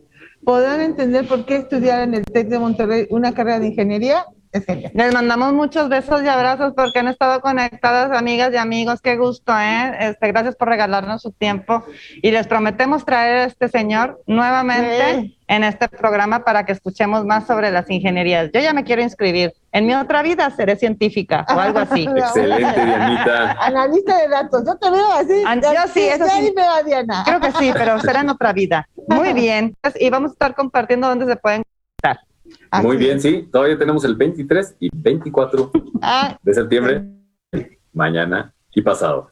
[0.45, 4.27] podrán entender por qué estudiar en el TEC de Monterrey una carrera de ingeniería
[4.95, 9.01] les mandamos muchos besos y abrazos porque han estado conectadas, amigas y amigos.
[9.01, 9.95] Qué gusto, ¿eh?
[10.01, 11.85] Este, gracias por regalarnos su tiempo.
[12.23, 17.47] Y les prometemos traer a este señor nuevamente en este programa para que escuchemos más
[17.47, 18.51] sobre las ingenierías.
[18.53, 19.53] Yo ya me quiero inscribir.
[19.73, 22.07] En mi otra vida seré científica o algo así.
[22.17, 23.53] Excelente, Dianita.
[23.61, 24.65] Analista de datos.
[24.67, 25.43] Yo te veo así.
[25.63, 26.53] yo sí, eso sí.
[26.85, 27.23] Diana.
[27.25, 28.89] Creo que sí, pero será en otra vida.
[29.09, 29.77] Muy bien.
[30.01, 31.63] Y vamos a estar compartiendo dónde se pueden
[31.97, 32.19] estar.
[32.83, 33.49] Muy bien, sí.
[33.51, 35.71] Todavía tenemos el 23 y 24
[36.03, 36.39] ah.
[36.43, 37.05] de septiembre,
[37.93, 39.31] mañana y pasado.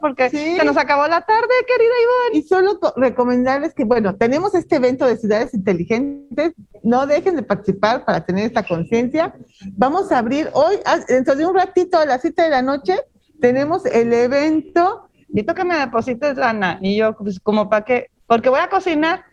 [0.00, 2.38] Porque se nos acabó la tarde, querida Ivonne.
[2.38, 6.52] Y solo recomendarles que, bueno, tenemos este evento de ciudades inteligentes.
[6.82, 9.34] No dejen de participar para tener esta conciencia.
[9.72, 12.98] Vamos a abrir hoy, ah, dentro de un ratito a las 7 de la noche,
[13.40, 16.78] tenemos el evento necesito que me deposites lana.
[16.80, 19.24] Y yo, pues, como para qué, porque voy a cocinar.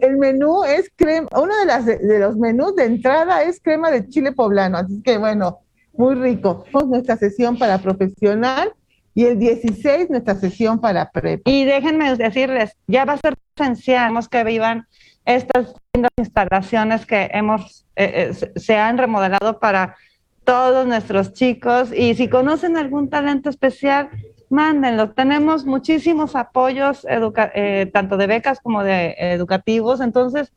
[0.00, 4.08] El menú es crema, uno de, las, de los menús de entrada es crema de
[4.08, 5.60] chile poblano, así que bueno,
[5.94, 6.64] muy rico.
[6.86, 8.72] Nuestra sesión para profesional
[9.14, 11.42] y el 16 nuestra sesión para prep.
[11.46, 14.86] Y déjenme decirles, ya va a ser esencial que vivan
[15.24, 19.96] estas lindas instalaciones que hemos, eh, eh, se han remodelado para
[20.44, 24.08] todos nuestros chicos y si conocen algún talento especial,
[24.50, 25.10] mándenlo.
[25.12, 30.52] Tenemos muchísimos apoyos, eh, tanto de becas como de educativos, entonces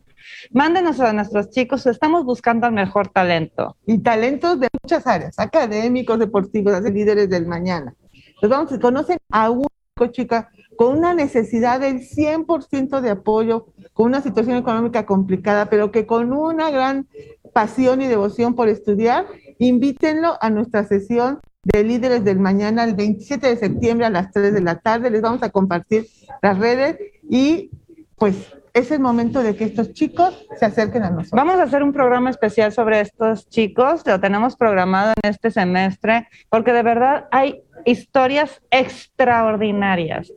[0.51, 3.77] mándenos a nuestros chicos, estamos buscando al mejor talento.
[3.85, 7.95] Y talentos de muchas áreas, académicos, deportivos, líderes del mañana.
[8.41, 9.65] Los vamos, conocen a un
[10.11, 16.07] chica con una necesidad del 100% de apoyo, con una situación económica complicada, pero que
[16.07, 17.07] con una gran
[17.53, 19.27] pasión y devoción por estudiar,
[19.59, 24.53] invítenlo a nuestra sesión de líderes del mañana el 27 de septiembre a las 3
[24.53, 25.11] de la tarde.
[25.11, 26.07] Les vamos a compartir
[26.41, 26.97] las redes
[27.29, 27.71] y
[28.15, 31.31] pues es el momento de que estos chicos se acerquen a nosotros.
[31.33, 36.27] Vamos a hacer un programa especial sobre estos chicos, lo tenemos programado en este semestre,
[36.49, 40.31] porque de verdad hay historias extraordinarias.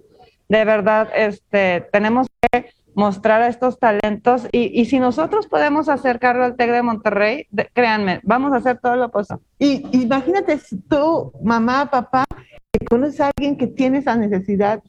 [0.48, 6.56] De verdad, este, tenemos que mostrar a estos talentos y, si nosotros podemos acercarlo al
[6.56, 9.42] TEC de Monterrey, créanme, vamos a hacer todo lo posible.
[9.58, 12.24] Y imagínate si tú, mamá, papá,
[12.72, 14.82] que conoces a alguien que tiene esa necesidad,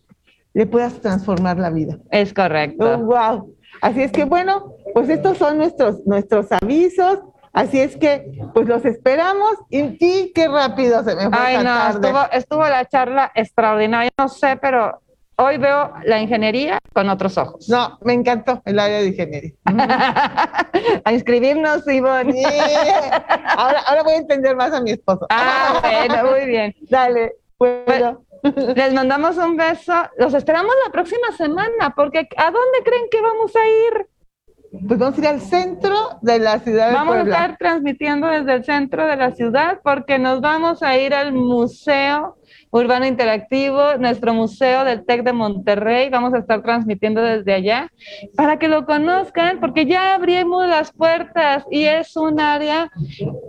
[0.54, 1.98] le puedas transformar la vida.
[2.12, 2.98] Es correcto.
[3.00, 3.54] wow.
[3.82, 7.20] Así es que bueno, pues estos son nuestros, nuestros avisos.
[7.52, 11.88] Así es que, pues los esperamos y sí, qué rápido se me fue Ay, no,
[11.88, 14.12] Estuvo, estuvo la charla extraordinaria.
[14.18, 15.02] No sé, pero
[15.38, 17.68] hoy veo la ingeniería con otros ojos.
[17.70, 19.52] No, me encantó el área de ingeniería.
[21.04, 22.44] a inscribirnos, Ivonne.
[23.58, 25.26] ahora, ahora voy a entender más a mi esposo.
[25.30, 26.76] ah, bueno, muy bien.
[26.90, 28.22] Dale, bueno.
[28.76, 29.94] Les mandamos un beso.
[30.18, 34.08] Los esperamos la próxima semana, porque ¿a dónde creen que vamos a ir?
[34.88, 36.94] Pues vamos a ir al centro de la ciudad.
[36.94, 41.14] vamos a estar transmitiendo desde el centro de la ciudad porque nos vamos a ir
[41.14, 42.38] al Museo
[42.76, 46.10] Urbano Interactivo, nuestro museo del TEC de Monterrey.
[46.10, 47.90] Vamos a estar transmitiendo desde allá
[48.36, 52.92] para que lo conozcan, porque ya abrimos las puertas y es un área.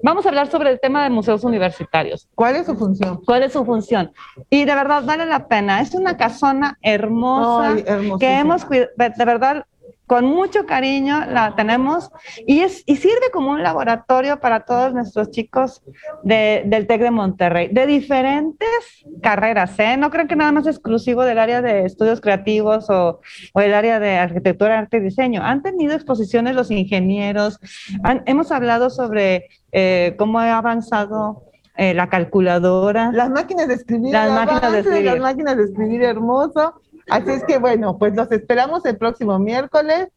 [0.05, 2.29] Vamos a hablar sobre el tema de museos universitarios.
[2.37, 3.21] ¿Cuál es su función?
[3.27, 4.13] ¿Cuál es su función?
[4.49, 5.81] Y de verdad vale la pena.
[5.81, 7.75] Es una casona hermosa
[8.21, 9.67] que hemos cuidado, de verdad
[10.07, 12.11] con mucho cariño la tenemos
[12.47, 15.83] y, es, y sirve como un laboratorio para todos nuestros chicos
[16.23, 18.69] del TEC de Monterrey, de diferentes
[19.23, 19.97] carreras, ¿eh?
[19.97, 23.21] No creo que nada más exclusivo del área de estudios creativos o,
[23.53, 25.43] o el área de arquitectura, arte y diseño.
[25.43, 27.59] Han tenido exposiciones los ingenieros,
[28.27, 31.43] hemos hablado sobre eh, cómo ha avanzado
[31.77, 33.13] eh, la calculadora.
[33.13, 34.13] Las máquinas de escribir.
[34.13, 35.05] Las máquinas de escribir.
[35.05, 36.81] Las máquinas de escribir hermoso.
[37.09, 40.09] Así es que bueno, pues los esperamos el próximo miércoles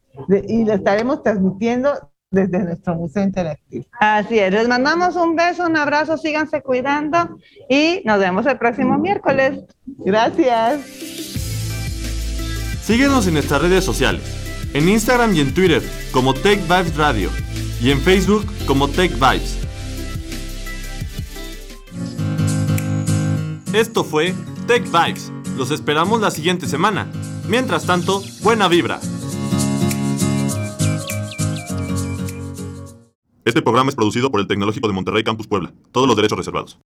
[0.48, 1.92] y lo estaremos transmitiendo
[2.30, 3.84] desde nuestro Museo Interactivo.
[3.98, 7.38] Así es, les mandamos un beso, un abrazo, síganse cuidando
[7.68, 9.64] y nos vemos el próximo miércoles.
[9.86, 10.80] Gracias.
[12.82, 14.22] Síguenos en nuestras redes sociales,
[14.74, 15.82] en Instagram y en Twitter
[16.12, 17.30] como Tech Vibes Radio
[17.80, 19.58] y en Facebook como Tech Vibes.
[23.72, 24.34] Esto fue
[24.66, 27.06] Tech Vibes los esperamos la siguiente semana.
[27.46, 28.98] Mientras tanto, buena vibra.
[33.44, 35.74] Este programa es producido por el Tecnológico de Monterrey Campus Puebla.
[35.92, 36.80] Todos los derechos reservados.